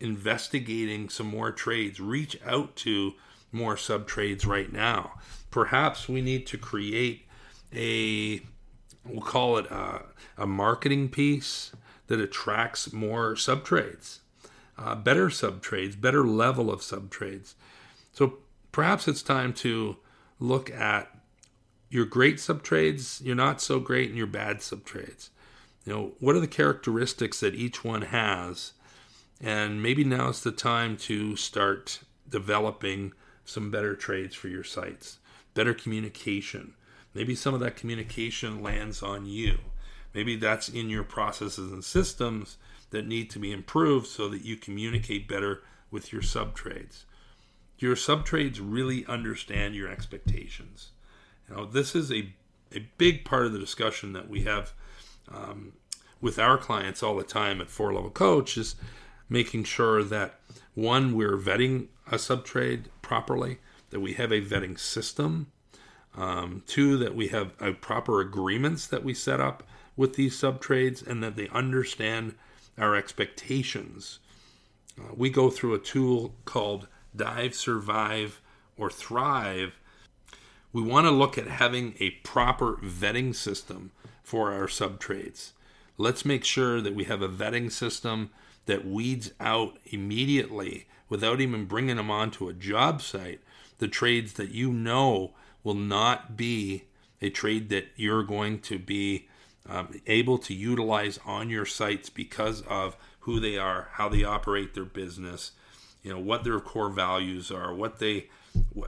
investigating 0.00 1.08
some 1.08 1.26
more 1.26 1.50
trades. 1.50 2.00
Reach 2.00 2.38
out 2.44 2.76
to 2.76 3.14
more 3.52 3.76
sub 3.76 4.06
trades 4.06 4.44
right 4.44 4.72
now. 4.72 5.12
Perhaps 5.50 6.08
we 6.08 6.20
need 6.20 6.46
to 6.48 6.58
create 6.58 7.26
a, 7.74 8.40
we'll 9.08 9.20
call 9.20 9.58
it 9.58 9.66
a, 9.66 10.02
a 10.36 10.46
marketing 10.46 11.08
piece 11.08 11.72
that 12.06 12.20
attracts 12.20 12.92
more 12.92 13.36
sub 13.36 13.64
trades, 13.64 14.20
uh, 14.78 14.94
better 14.94 15.30
sub 15.30 15.62
trades, 15.62 15.96
better 15.96 16.24
level 16.26 16.70
of 16.70 16.82
sub 16.82 17.10
trades. 17.10 17.54
So 18.12 18.38
perhaps 18.72 19.08
it's 19.08 19.22
time 19.22 19.52
to 19.54 19.96
look 20.38 20.70
at 20.70 21.10
your 21.88 22.04
great 22.04 22.40
sub 22.40 22.62
trades, 22.62 23.20
your 23.24 23.36
not 23.36 23.60
so 23.60 23.80
great, 23.80 24.08
and 24.08 24.18
your 24.18 24.26
bad 24.26 24.62
sub 24.62 24.84
trades. 24.84 25.30
You 25.84 25.92
know, 25.92 26.12
what 26.18 26.34
are 26.34 26.40
the 26.40 26.48
characteristics 26.48 27.40
that 27.40 27.54
each 27.54 27.84
one 27.84 28.02
has? 28.02 28.72
And 29.40 29.82
maybe 29.82 30.04
now 30.04 30.30
is 30.30 30.42
the 30.42 30.52
time 30.52 30.96
to 30.98 31.36
start 31.36 32.00
developing 32.28 33.12
some 33.44 33.70
better 33.70 33.94
trades 33.94 34.34
for 34.34 34.48
your 34.48 34.64
sites, 34.64 35.18
better 35.54 35.74
communication. 35.74 36.74
Maybe 37.16 37.34
some 37.34 37.54
of 37.54 37.60
that 37.60 37.76
communication 37.76 38.62
lands 38.62 39.02
on 39.02 39.24
you. 39.24 39.58
Maybe 40.12 40.36
that's 40.36 40.68
in 40.68 40.90
your 40.90 41.02
processes 41.02 41.72
and 41.72 41.82
systems 41.82 42.58
that 42.90 43.06
need 43.06 43.30
to 43.30 43.38
be 43.38 43.52
improved 43.52 44.06
so 44.06 44.28
that 44.28 44.44
you 44.44 44.56
communicate 44.56 45.26
better 45.26 45.62
with 45.90 46.12
your 46.12 46.20
sub 46.20 46.54
trades. 46.54 47.06
Your 47.78 47.96
sub 47.96 48.26
trades 48.26 48.60
really 48.60 49.06
understand 49.06 49.74
your 49.74 49.88
expectations? 49.88 50.90
Know, 51.48 51.64
this 51.64 51.94
is 51.94 52.12
a, 52.12 52.34
a 52.74 52.86
big 52.98 53.24
part 53.24 53.46
of 53.46 53.54
the 53.54 53.58
discussion 53.58 54.12
that 54.12 54.28
we 54.28 54.42
have 54.42 54.74
um, 55.32 55.72
with 56.20 56.38
our 56.38 56.58
clients 56.58 57.02
all 57.02 57.16
the 57.16 57.24
time 57.24 57.62
at 57.62 57.70
Four 57.70 57.94
Level 57.94 58.10
Coach 58.10 58.58
is 58.58 58.74
making 59.30 59.64
sure 59.64 60.02
that 60.02 60.38
one, 60.74 61.14
we're 61.14 61.38
vetting 61.38 61.86
a 62.12 62.18
sub 62.18 62.44
trade 62.44 62.90
properly, 63.00 63.58
that 63.88 64.00
we 64.00 64.12
have 64.12 64.32
a 64.32 64.42
vetting 64.42 64.78
system. 64.78 65.46
Um, 66.16 66.62
two, 66.66 66.96
that 66.98 67.14
we 67.14 67.28
have 67.28 67.52
a 67.60 67.72
proper 67.72 68.20
agreements 68.20 68.86
that 68.86 69.04
we 69.04 69.12
set 69.12 69.40
up 69.40 69.62
with 69.96 70.14
these 70.14 70.38
sub 70.38 70.60
trades 70.60 71.02
and 71.02 71.22
that 71.22 71.36
they 71.36 71.48
understand 71.48 72.34
our 72.78 72.96
expectations. 72.96 74.18
Uh, 74.98 75.12
we 75.14 75.28
go 75.28 75.50
through 75.50 75.74
a 75.74 75.78
tool 75.78 76.34
called 76.44 76.88
Dive, 77.14 77.54
Survive, 77.54 78.40
or 78.76 78.90
Thrive. 78.90 79.78
We 80.72 80.82
want 80.82 81.06
to 81.06 81.10
look 81.10 81.38
at 81.38 81.48
having 81.48 81.94
a 82.00 82.10
proper 82.10 82.76
vetting 82.76 83.34
system 83.34 83.92
for 84.22 84.52
our 84.52 84.68
sub 84.68 84.98
trades. 84.98 85.52
Let's 85.98 86.24
make 86.24 86.44
sure 86.44 86.80
that 86.80 86.94
we 86.94 87.04
have 87.04 87.22
a 87.22 87.28
vetting 87.28 87.72
system 87.72 88.30
that 88.66 88.86
weeds 88.86 89.32
out 89.40 89.78
immediately 89.86 90.86
without 91.08 91.40
even 91.40 91.64
bringing 91.64 91.96
them 91.96 92.10
onto 92.10 92.48
a 92.48 92.52
job 92.52 93.00
site 93.00 93.40
the 93.78 93.88
trades 93.88 94.34
that 94.34 94.50
you 94.50 94.72
know 94.72 95.32
will 95.66 95.74
not 95.74 96.36
be 96.36 96.84
a 97.20 97.28
trade 97.28 97.70
that 97.70 97.88
you're 97.96 98.22
going 98.22 98.60
to 98.60 98.78
be 98.78 99.26
um, 99.68 100.00
able 100.06 100.38
to 100.38 100.54
utilize 100.54 101.18
on 101.26 101.50
your 101.50 101.66
sites 101.66 102.08
because 102.08 102.62
of 102.68 102.96
who 103.20 103.40
they 103.40 103.58
are, 103.58 103.88
how 103.94 104.08
they 104.08 104.22
operate 104.22 104.74
their 104.74 104.84
business, 104.84 105.50
you 106.04 106.12
know 106.12 106.20
what 106.20 106.44
their 106.44 106.60
core 106.60 106.88
values 106.88 107.50
are, 107.50 107.74
what 107.74 107.98
they 107.98 108.28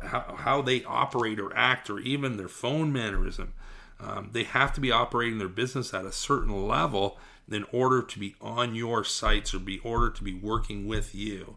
how, 0.05 0.37
how 0.39 0.63
they 0.63 0.85
operate 0.85 1.41
or 1.41 1.55
act, 1.57 1.91
or 1.91 1.99
even 1.99 2.37
their 2.37 2.47
phone 2.47 2.93
mannerism. 2.93 3.55
Um, 3.99 4.31
they 4.33 4.45
have 4.45 4.73
to 4.75 4.81
be 4.81 4.93
operating 4.93 5.39
their 5.39 5.49
business 5.49 5.93
at 5.93 6.05
a 6.05 6.13
certain 6.13 6.69
level 6.69 7.19
in 7.51 7.65
order 7.73 8.03
to 8.03 8.19
be 8.21 8.37
on 8.41 8.77
your 8.77 9.03
sites 9.03 9.53
or 9.53 9.59
be 9.59 9.81
ordered 9.81 10.15
to 10.15 10.23
be 10.23 10.35
working 10.35 10.87
with 10.87 11.13
you. 11.13 11.57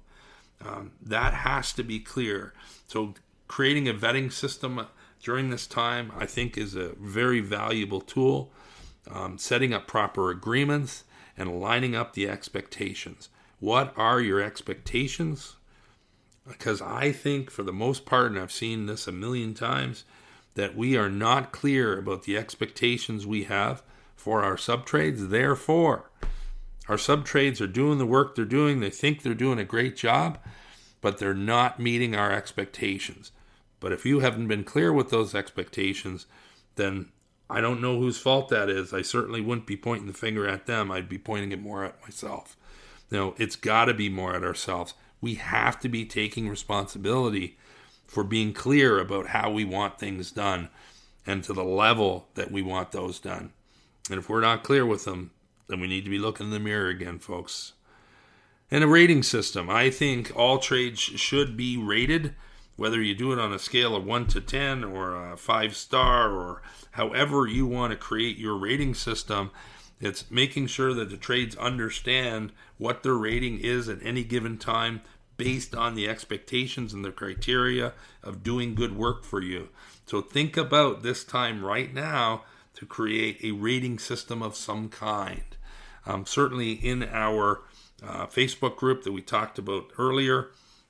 Um, 0.66 0.94
that 1.00 1.36
has 1.36 1.74
to 1.74 1.84
be 1.84 2.00
clear. 2.00 2.54
So 2.88 3.14
creating 3.48 3.88
a 3.88 3.94
vetting 3.94 4.32
system 4.32 4.88
during 5.22 5.50
this 5.50 5.68
time, 5.68 6.12
I 6.18 6.26
think, 6.26 6.58
is 6.58 6.76
a 6.76 6.96
very 7.00 7.40
valuable 7.40 8.02
tool. 8.02 8.52
Um, 9.10 9.38
setting 9.38 9.74
up 9.74 9.88
proper 9.88 10.30
agreements 10.30 11.06
and 11.36 11.60
lining 11.60 11.96
up 11.96 12.14
the 12.14 12.30
expectations. 12.30 13.30
What 13.60 13.94
are 13.98 14.22
your 14.22 14.40
expectations? 14.40 15.56
Because 16.48 16.82
I 16.82 17.12
think, 17.12 17.50
for 17.50 17.64
the 17.64 17.74
most 17.74 18.06
part, 18.06 18.32
and 18.32 18.40
I've 18.40 18.52
seen 18.52 18.86
this 18.86 19.08
a 19.08 19.12
million 19.12 19.54
times, 19.54 20.04
that 20.56 20.76
we 20.76 20.98
are 20.98 21.10
not 21.10 21.52
clear 21.52 21.98
about 21.98 22.24
the 22.24 22.38
expectations 22.38 23.26
we 23.26 23.46
have 23.46 23.82
for 24.16 24.44
our 24.44 24.58
sub 24.58 24.86
trades. 24.86 25.30
Therefore, 25.30 26.12
our 26.88 26.98
sub 26.98 27.26
trades 27.26 27.62
are 27.62 27.68
doing 27.68 27.98
the 27.98 28.06
work 28.06 28.36
they're 28.36 28.46
doing. 28.46 28.80
They 28.80 28.90
think 28.90 29.22
they're 29.22 29.34
doing 29.34 29.60
a 29.60 29.64
great 29.64 29.96
job, 29.96 30.38
but 31.00 31.18
they're 31.18 31.34
not 31.34 31.80
meeting 31.80 32.16
our 32.16 32.32
expectations. 32.32 33.32
But 33.82 33.92
if 33.92 34.06
you 34.06 34.22
haven't 34.22 34.48
been 34.48 34.64
clear 34.64 34.94
with 34.94 35.10
those 35.10 35.36
expectations, 35.36 36.26
then 36.76 37.10
I 37.50 37.60
don't 37.60 37.82
know 37.82 38.00
whose 38.00 38.18
fault 38.18 38.48
that 38.48 38.70
is. 38.70 38.94
I 38.94 39.02
certainly 39.02 39.42
wouldn't 39.42 39.68
be 39.68 39.76
pointing 39.76 40.08
the 40.08 40.14
finger 40.14 40.48
at 40.48 40.68
them. 40.68 40.90
I'd 40.90 41.10
be 41.10 41.18
pointing 41.18 41.52
it 41.52 41.62
more 41.62 41.84
at 41.84 42.02
myself. 42.02 42.56
You 43.10 43.18
No, 43.18 43.36
it's 43.38 43.58
got 43.58 43.86
to 43.86 43.94
be 43.94 44.08
more 44.08 44.34
at 44.34 44.44
ourselves. 44.44 44.94
We 45.20 45.36
have 45.36 45.78
to 45.82 45.90
be 45.90 46.06
taking 46.06 46.48
responsibility 46.48 47.58
for 48.08 48.24
being 48.24 48.54
clear 48.54 49.00
about 49.00 49.28
how 49.28 49.52
we 49.52 49.66
want 49.66 50.00
things 50.00 50.32
done 50.32 50.70
and 51.26 51.44
to 51.44 51.54
the 51.54 51.64
level 51.64 52.28
that 52.36 52.52
we 52.52 52.62
want 52.62 52.92
those 52.92 53.20
done. 53.20 53.52
And 54.10 54.20
if 54.20 54.30
we're 54.30 54.42
not 54.42 54.64
clear 54.64 54.86
with 54.86 55.06
them, 55.06 55.32
then 55.68 55.80
we 55.80 55.88
need 55.88 56.04
to 56.06 56.10
be 56.10 56.20
looking 56.20 56.48
in 56.48 56.52
the 56.52 56.60
mirror 56.60 56.90
again, 56.90 57.20
folks. 57.20 57.74
And 58.70 58.84
a 58.84 58.88
rating 58.88 59.24
system. 59.24 59.70
I 59.70 59.90
think 59.90 60.32
all 60.36 60.58
trades 60.58 61.00
should 61.00 61.58
be 61.58 61.78
rated, 61.78 62.34
whether 62.76 63.02
you 63.02 63.14
do 63.14 63.32
it 63.32 63.40
on 63.40 63.54
a 63.54 63.60
scale 63.60 63.96
of 63.96 64.06
1 64.06 64.28
to 64.28 64.42
10 64.42 64.84
or 64.84 65.32
a 65.32 65.38
5 65.38 65.76
star 65.76 66.32
or 66.32 66.62
however 66.92 67.48
you 67.48 67.66
want 67.66 67.92
to 67.92 67.98
create 67.98 68.38
your 68.38 68.56
rating 68.56 68.94
system. 68.94 69.52
It's 70.00 70.30
making 70.32 70.68
sure 70.68 70.94
that 70.94 71.10
the 71.10 71.18
trades 71.18 71.56
understand 71.58 72.52
what 72.78 73.04
their 73.04 73.14
rating 73.14 73.60
is 73.60 73.88
at 73.88 74.00
any 74.04 74.24
given 74.24 74.58
time 74.58 75.02
based 75.38 75.76
on 75.76 75.96
the 75.96 76.08
expectations 76.08 76.94
and 76.94 77.04
the 77.04 77.12
criteria 77.12 77.94
of 78.24 78.44
doing 78.44 78.76
good 78.76 78.96
work 78.96 79.24
for 79.24 79.42
you. 79.42 79.70
So 80.06 80.22
think 80.22 80.58
about 80.58 81.04
this 81.04 81.24
time 81.24 81.64
right 81.64 81.94
now 81.94 82.44
to 82.76 82.86
create 82.86 83.44
a 83.44 83.52
rating 83.52 84.00
system 84.00 84.42
of 84.42 84.56
some 84.56 84.90
kind. 84.90 85.44
Um, 86.06 86.26
certainly 86.26 86.74
in 86.74 87.04
our 87.04 87.62
uh, 88.04 88.26
Facebook 88.26 88.76
group 88.76 89.04
that 89.04 89.12
we 89.12 89.22
talked 89.22 89.60
about 89.60 89.92
earlier, 89.98 90.50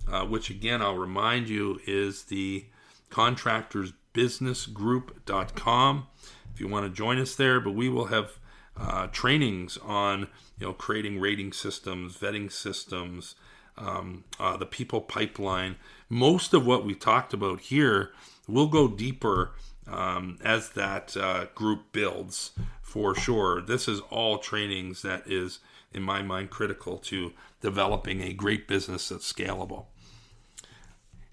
uh, 0.10 0.26
which 0.26 0.50
again 0.50 0.82
I'll 0.82 0.98
remind 0.98 1.50
you 1.50 1.82
is 1.86 2.24
the 2.24 2.66
contractorsbusinessgroup.com. 3.10 6.08
If 6.54 6.60
you 6.60 6.68
want 6.68 6.86
to 6.86 6.92
join 6.92 7.18
us 7.20 7.36
there, 7.36 7.60
but 7.60 7.72
we 7.72 7.90
will 7.90 8.06
have 8.06 8.38
uh, 8.78 9.08
trainings 9.08 9.78
on 9.78 10.28
you 10.60 10.68
know 10.68 10.74
creating 10.74 11.20
rating 11.20 11.54
systems, 11.54 12.18
vetting 12.18 12.52
systems, 12.52 13.36
um, 13.78 14.24
uh, 14.40 14.58
the 14.58 14.66
people 14.66 15.02
pipeline. 15.02 15.76
Most 16.10 16.54
of 16.54 16.66
what 16.66 16.86
we 16.86 16.96
talked 16.96 17.34
about 17.34 17.62
here 17.62 18.12
will 18.48 18.68
go 18.68 18.88
deeper 18.88 19.52
um, 19.88 20.38
as 20.44 20.70
that 20.72 21.16
uh, 21.18 21.46
group 21.56 21.92
builds 21.92 22.52
for 22.82 23.16
sure. 23.16 23.62
This 23.62 23.88
is 23.88 24.02
all 24.10 24.38
trainings 24.38 25.02
that 25.02 25.24
is, 25.26 25.60
in 25.94 26.04
my 26.04 26.22
mind, 26.22 26.50
critical 26.50 26.98
to 26.98 27.34
developing 27.62 28.22
a 28.22 28.34
great 28.34 28.68
business 28.68 29.10
that's 29.10 29.32
scalable. 29.32 29.86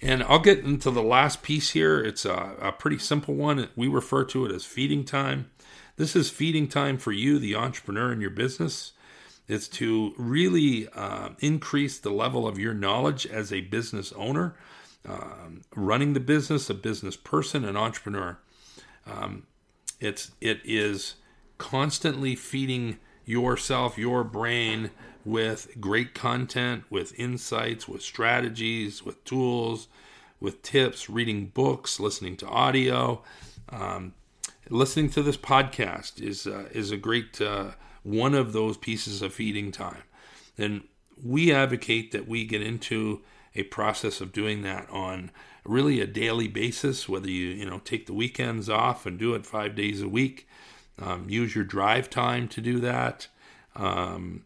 And 0.01 0.23
I'll 0.23 0.39
get 0.39 0.61
into 0.61 0.91
the 0.91 1.03
last 1.03 1.43
piece 1.43 1.71
here. 1.71 2.01
It's 2.01 2.25
a, 2.25 2.55
a, 2.61 2.73
pretty 2.73 2.99
simple 2.99 3.35
one. 3.35 3.69
We 3.75 3.89
refer 3.89 4.25
to 4.27 4.47
it 4.47 4.53
as 4.53 4.65
feeding 4.65 5.05
time. 5.05 5.51
This 5.97 6.15
is 6.15 6.31
feeding 6.31 6.69
time 6.69 6.99
for 6.99 7.11
you, 7.11 7.39
the 7.39 7.57
entrepreneur 7.57 8.13
in 8.13 8.21
your 8.21 8.31
business. 8.31 8.93
It's 9.49 9.67
to 9.69 10.15
really 10.17 10.89
uh, 10.91 11.31
increase 11.41 11.99
the 11.99 12.11
level 12.11 12.47
of 12.47 12.59
your 12.59 12.75
knowledge 12.75 13.27
as 13.27 13.53
a 13.53 13.63
business 13.63 14.13
owner, 14.13 14.55
um, 15.09 15.63
running 15.75 16.13
the 16.13 16.21
business, 16.21 16.71
a 16.71 16.75
business 16.75 17.17
person, 17.17 17.65
an 17.65 17.77
entrepreneur. 17.77 18.39
Um, 19.07 19.47
it's 20.01 20.31
it 20.41 20.61
is 20.65 21.17
constantly 21.57 22.37
feeding 22.37 22.99
yourself, 23.29 23.99
your 23.99 24.25
brain 24.25 24.91
with 25.25 25.81
great 25.81 26.15
content, 26.15 26.85
with 26.91 27.19
insights, 27.19 27.87
with 27.87 28.03
strategies, 28.03 29.05
with 29.05 29.23
tools, 29.25 29.89
with 30.41 30.63
tips, 30.63 31.11
reading 31.11 31.47
books, 31.47 32.01
listening 32.01 32.37
to 32.37 32.47
audio. 32.47 33.23
Um, 33.69 34.15
listening 34.71 35.11
to 35.11 35.23
this 35.23 35.37
podcast 35.37 36.21
is 36.23 36.47
uh, 36.47 36.69
is 36.73 36.91
a 36.91 36.97
great 36.97 37.41
uh, 37.41 37.73
one 38.03 38.35
of 38.35 38.53
those 38.53 38.77
pieces 38.77 39.21
of 39.21 39.35
feeding 39.35 39.71
time. 39.73 40.03
And 40.57 40.85
we 41.23 41.53
advocate 41.53 42.13
that 42.13 42.27
we 42.27 42.45
get 42.47 42.63
into 42.63 43.23
a 43.55 43.65
process 43.65 44.21
of 44.21 44.33
doing 44.33 44.63
that 44.63 44.89
on 44.89 45.31
really 45.65 46.01
a 46.01 46.07
daily 46.07 46.49
basis, 46.49 47.09
whether 47.09 47.29
you, 47.29 47.49
you 47.49 47.69
know, 47.69 47.81
take 47.81 48.07
the 48.07 48.15
weekends 48.15 48.71
off 48.71 49.05
and 49.05 49.19
do 49.19 49.35
it 49.35 49.45
five 49.45 49.75
days 49.75 50.01
a 50.01 50.09
week. 50.09 50.49
Um, 51.01 51.27
use 51.29 51.55
your 51.55 51.65
drive 51.65 52.11
time 52.11 52.49
to 52.49 52.61
do 52.61 52.81
that. 52.81 53.29
Um, 53.77 54.45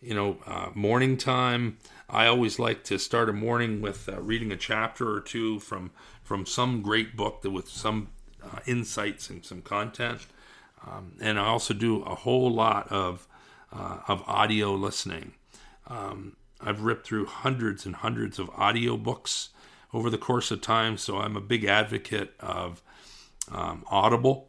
you 0.00 0.14
know, 0.14 0.38
uh, 0.46 0.70
morning 0.74 1.16
time. 1.16 1.78
I 2.10 2.26
always 2.26 2.58
like 2.58 2.84
to 2.84 2.98
start 2.98 3.28
a 3.28 3.32
morning 3.32 3.80
with 3.80 4.08
uh, 4.08 4.20
reading 4.20 4.52
a 4.52 4.56
chapter 4.56 5.10
or 5.10 5.20
two 5.20 5.60
from 5.60 5.90
from 6.22 6.46
some 6.46 6.82
great 6.82 7.16
book 7.16 7.42
that 7.42 7.50
with 7.50 7.68
some 7.68 8.08
uh, 8.42 8.58
insights 8.66 9.30
and 9.30 9.44
some 9.44 9.62
content. 9.62 10.26
Um, 10.86 11.16
and 11.20 11.38
I 11.38 11.46
also 11.46 11.74
do 11.74 12.02
a 12.02 12.14
whole 12.14 12.52
lot 12.52 12.90
of 12.90 13.26
uh, 13.72 14.00
of 14.08 14.22
audio 14.26 14.74
listening. 14.74 15.32
Um, 15.86 16.36
I've 16.60 16.82
ripped 16.82 17.06
through 17.06 17.26
hundreds 17.26 17.86
and 17.86 17.96
hundreds 17.96 18.38
of 18.38 18.50
audio 18.50 18.96
books 18.96 19.50
over 19.92 20.10
the 20.10 20.18
course 20.18 20.50
of 20.50 20.60
time, 20.60 20.96
so 20.96 21.18
I'm 21.18 21.36
a 21.36 21.40
big 21.40 21.64
advocate 21.64 22.34
of 22.40 22.82
um, 23.50 23.84
Audible. 23.90 24.48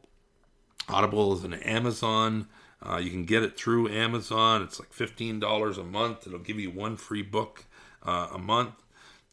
Audible 0.88 1.33
is 1.33 1.43
an 1.43 1.53
Amazon. 1.53 2.47
Uh, 2.88 2.97
you 2.97 3.09
can 3.09 3.25
get 3.25 3.43
it 3.43 3.57
through 3.57 3.89
Amazon. 3.89 4.61
It's 4.61 4.79
like 4.79 4.93
$15 4.93 5.77
a 5.77 5.83
month. 5.83 6.27
It'll 6.27 6.39
give 6.39 6.59
you 6.59 6.69
one 6.69 6.97
free 6.97 7.23
book 7.23 7.65
uh, 8.03 8.29
a 8.33 8.38
month. 8.38 8.73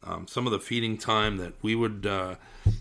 Um, 0.05 0.27
some 0.27 0.47
of 0.47 0.53
the 0.53 0.59
feeding 0.59 0.97
time 0.99 1.37
that 1.37 1.53
we 1.63 1.75
would, 1.75 2.07
uh, 2.07 2.37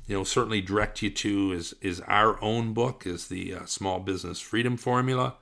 you 0.07 0.15
know, 0.15 0.23
certainly 0.23 0.61
direct 0.61 1.01
you 1.03 1.09
to 1.11 1.51
is 1.51 1.75
is 1.81 2.01
our 2.01 2.41
own 2.41 2.73
book, 2.73 3.05
is 3.05 3.27
the 3.27 3.53
uh, 3.53 3.65
Small 3.65 3.99
Business 3.99 4.39
Freedom 4.39 4.75
Formula. 4.75 5.35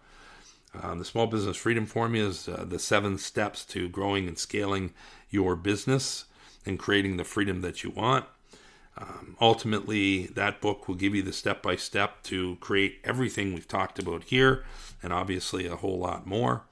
Um, 0.82 0.99
the 0.99 1.05
Small 1.05 1.27
Business 1.27 1.55
Freedom 1.55 1.86
Formula 1.86 2.30
is 2.30 2.49
uh, 2.49 2.65
the 2.67 2.80
seven 2.80 3.17
steps 3.17 3.63
to 3.65 3.88
growing 3.88 4.27
and 4.27 4.38
scaling 4.38 4.91
your 5.30 5.55
business 5.55 6.25
and 6.65 6.77
creating 6.77 7.15
the 7.15 7.23
freedom 7.23 7.61
that 7.61 7.84
you 7.84 7.91
want. 7.91 8.25
Um, 8.97 9.38
ultimately, 9.39 10.27
that 10.27 10.59
book 10.59 10.88
will 10.88 10.95
give 10.95 11.15
you 11.15 11.21
the 11.21 11.32
step 11.32 11.63
by 11.63 11.77
step 11.77 12.09
to 12.24 12.57
create 12.57 12.99
everything 13.03 13.53
we've 13.53 13.67
talked 13.67 13.99
about 13.99 14.26
here, 14.26 14.63
and 15.01 15.13
obviously 15.13 15.67
a 15.67 15.76
whole 15.76 15.99
lot 15.99 16.26
more. 16.26 16.63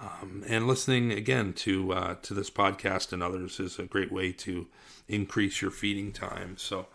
Um, 0.00 0.42
and 0.48 0.66
listening 0.66 1.12
again 1.12 1.52
to 1.54 1.92
uh, 1.92 2.14
to 2.22 2.34
this 2.34 2.50
podcast 2.50 3.12
and 3.12 3.22
others 3.22 3.60
is 3.60 3.78
a 3.78 3.84
great 3.84 4.10
way 4.10 4.32
to 4.32 4.66
increase 5.08 5.62
your 5.62 5.70
feeding 5.70 6.12
time. 6.12 6.56
So, 6.58 6.86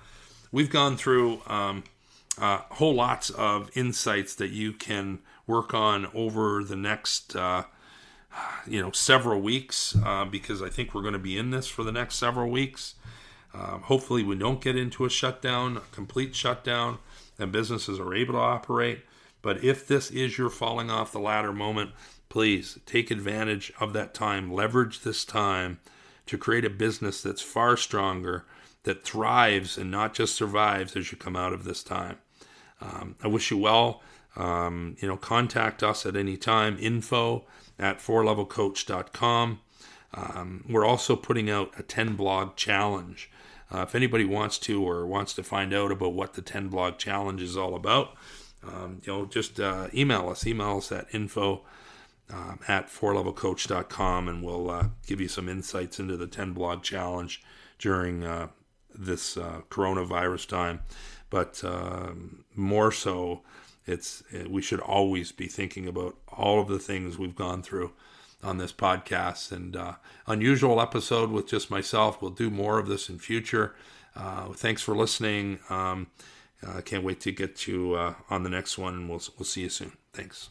we've 0.52 0.70
gone 0.70 0.98
through 0.98 1.42
um, 1.48 1.84
uh, 2.38 2.60
whole 2.72 2.96
lots 2.96 3.30
of 3.30 3.70
insights 3.76 4.36
that 4.36 4.50
you 4.50 4.74
can 4.74 5.20
work 5.48 5.74
on 5.74 6.08
over 6.14 6.64
the 6.64 6.76
next. 6.76 7.36
Uh, 7.36 7.64
you 8.68 8.80
know, 8.80 8.92
several 8.92 9.42
weeks 9.42 9.96
uh, 10.06 10.24
because 10.24 10.62
I 10.62 10.70
think 10.70 10.94
we're 10.94 11.02
going 11.02 11.14
to 11.14 11.20
be 11.20 11.36
in 11.36 11.50
this 11.50 11.68
for 11.68 11.84
the 11.84 11.92
next 11.92 12.16
several 12.16 12.50
weeks. 12.50 12.94
Um, 13.54 13.82
hopefully, 13.84 14.24
we 14.24 14.36
don't 14.36 14.62
get 14.62 14.76
into 14.76 15.06
a 15.06 15.10
shutdown, 15.10 15.78
a 15.78 15.82
complete 15.92 16.36
shutdown, 16.36 17.00
and 17.40 17.52
businesses 17.52 18.00
are 18.00 18.14
able 18.14 18.34
to 18.34 18.40
operate. 18.40 19.04
But 19.42 19.64
if 19.64 19.88
this 19.88 20.12
is 20.12 20.38
your 20.38 20.50
falling 20.50 20.92
off 20.92 21.12
the 21.12 21.20
ladder 21.20 21.54
moment, 21.54 21.92
please 22.28 22.78
take 22.86 23.10
advantage 23.10 23.72
of 23.80 23.94
that 23.94 24.14
time. 24.14 24.52
Leverage 24.52 25.02
this 25.02 25.24
time 25.24 25.80
to 26.26 26.38
create 26.38 26.66
a 26.66 26.70
business 26.70 27.24
that's 27.24 27.42
far 27.42 27.78
stronger, 27.78 28.46
that 28.84 29.04
thrives 29.04 29.78
and 29.78 29.90
not 29.90 30.14
just 30.14 30.36
survives 30.36 30.96
as 30.96 31.12
you 31.12 31.18
come 31.18 31.36
out 31.36 31.54
of 31.54 31.64
this 31.64 31.84
time. 31.84 32.18
Um, 32.82 33.16
I 33.24 33.28
wish 33.28 33.52
you 33.52 33.58
well. 33.58 34.02
Um, 34.36 34.96
you 35.00 35.08
know, 35.08 35.18
contact 35.18 35.84
us 35.84 36.06
at 36.06 36.16
any 36.16 36.38
time. 36.38 36.78
Info 36.80 37.46
at 37.78 38.00
fourlevelcoach.com. 38.00 39.60
Um, 40.14 40.66
we're 40.68 40.86
also 40.86 41.16
putting 41.16 41.50
out 41.50 41.72
a 41.78 41.84
10 41.84 42.16
blog 42.16 42.56
challenge. 42.56 43.30
Uh, 43.72 43.82
if 43.82 43.94
anybody 43.94 44.26
wants 44.26 44.58
to 44.58 44.84
or 44.84 45.06
wants 45.06 45.34
to 45.34 45.44
find 45.44 45.74
out 45.74 45.92
about 45.92 46.14
what 46.14 46.34
the 46.34 46.42
10 46.42 46.70
blog 46.70 46.98
challenge 46.98 47.42
is 47.42 47.56
all 47.56 47.76
about, 47.76 48.16
um, 48.64 49.02
you 49.04 49.14
know, 49.14 49.26
just 49.26 49.60
uh, 49.60 49.88
email 49.94 50.30
us. 50.30 50.46
Email 50.46 50.78
us 50.78 50.92
at 50.92 51.08
info 51.14 51.62
um, 52.32 52.60
at 52.68 52.88
fourlevelcoach.com 52.88 54.28
and 54.28 54.44
we'll 54.44 54.70
uh, 54.70 54.88
give 55.08 55.22
you 55.22 55.28
some 55.28 55.48
insights 55.48 56.00
into 56.00 56.18
the 56.18 56.28
10 56.28 56.54
blog 56.54 56.84
challenge 56.84 57.42
during 57.78 58.24
uh, 58.24 58.48
this 58.94 59.38
uh, 59.38 59.62
coronavirus 59.70 60.48
time. 60.48 60.82
But 61.30 61.64
um, 61.64 62.44
more 62.56 62.92
so, 62.92 63.42
it's 63.86 64.24
we 64.48 64.62
should 64.62 64.80
always 64.80 65.32
be 65.32 65.48
thinking 65.48 65.88
about 65.88 66.16
all 66.28 66.60
of 66.60 66.68
the 66.68 66.80
things 66.80 67.18
we've 67.18 67.36
gone 67.36 67.62
through 67.64 67.92
on 68.44 68.58
this 68.58 68.72
podcast 68.72 69.52
and 69.52 69.76
uh, 69.76 69.94
unusual 70.28 70.82
episode 70.82 71.30
with 71.32 71.48
just 71.48 71.70
myself. 71.70 72.22
We'll 72.22 72.32
do 72.32 72.50
more 72.50 72.80
of 72.80 72.88
this 72.88 73.10
in 73.10 73.20
future. 73.20 73.76
Uh, 74.16 74.50
thanks 74.54 74.82
for 74.82 74.96
listening. 74.96 75.60
Um, 75.70 76.08
I 76.68 76.82
can't 76.82 77.04
wait 77.04 77.20
to 77.22 77.32
get 77.32 77.68
you 77.68 77.94
uh, 77.94 78.16
on 78.30 78.44
the 78.44 78.50
next 78.50 78.78
one, 78.78 78.94
and 78.94 79.10
we'll 79.10 79.22
we'll 79.38 79.46
see 79.46 79.62
you 79.62 79.70
soon. 79.70 79.94
Thanks. 80.14 80.50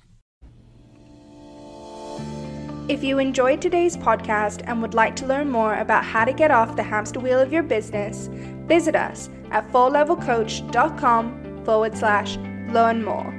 If 2.88 3.04
you 3.04 3.18
enjoyed 3.18 3.60
today's 3.60 3.98
podcast 3.98 4.62
and 4.64 4.80
would 4.80 4.94
like 4.94 5.14
to 5.16 5.26
learn 5.26 5.50
more 5.50 5.74
about 5.74 6.04
how 6.04 6.24
to 6.24 6.32
get 6.32 6.50
off 6.50 6.74
the 6.74 6.82
hamster 6.82 7.20
wheel 7.20 7.38
of 7.38 7.52
your 7.52 7.62
business, 7.62 8.30
visit 8.66 8.96
us 8.96 9.28
at 9.50 9.70
fourlevelcoach.com 9.70 11.64
forward 11.66 11.98
slash 11.98 12.38
learn 12.72 13.04
more. 13.04 13.34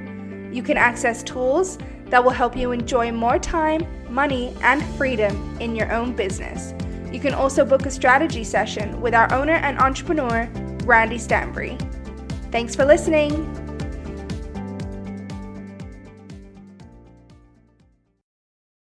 You 0.52 0.62
can 0.62 0.76
access 0.76 1.24
tools 1.24 1.78
that 2.10 2.22
will 2.22 2.30
help 2.30 2.56
you 2.56 2.72
enjoy 2.72 3.10
more 3.10 3.38
time, 3.38 3.86
money, 4.12 4.54
and 4.62 4.84
freedom 4.96 5.56
in 5.60 5.74
your 5.74 5.92
own 5.92 6.14
business. 6.14 6.74
You 7.12 7.20
can 7.20 7.34
also 7.34 7.64
book 7.64 7.86
a 7.86 7.90
strategy 7.90 8.44
session 8.44 9.00
with 9.00 9.14
our 9.14 9.32
owner 9.32 9.54
and 9.54 9.78
entrepreneur, 9.78 10.48
Randy 10.84 11.18
Stanbury. 11.18 11.78
Thanks 12.50 12.74
for 12.74 12.84
listening. 12.84 13.69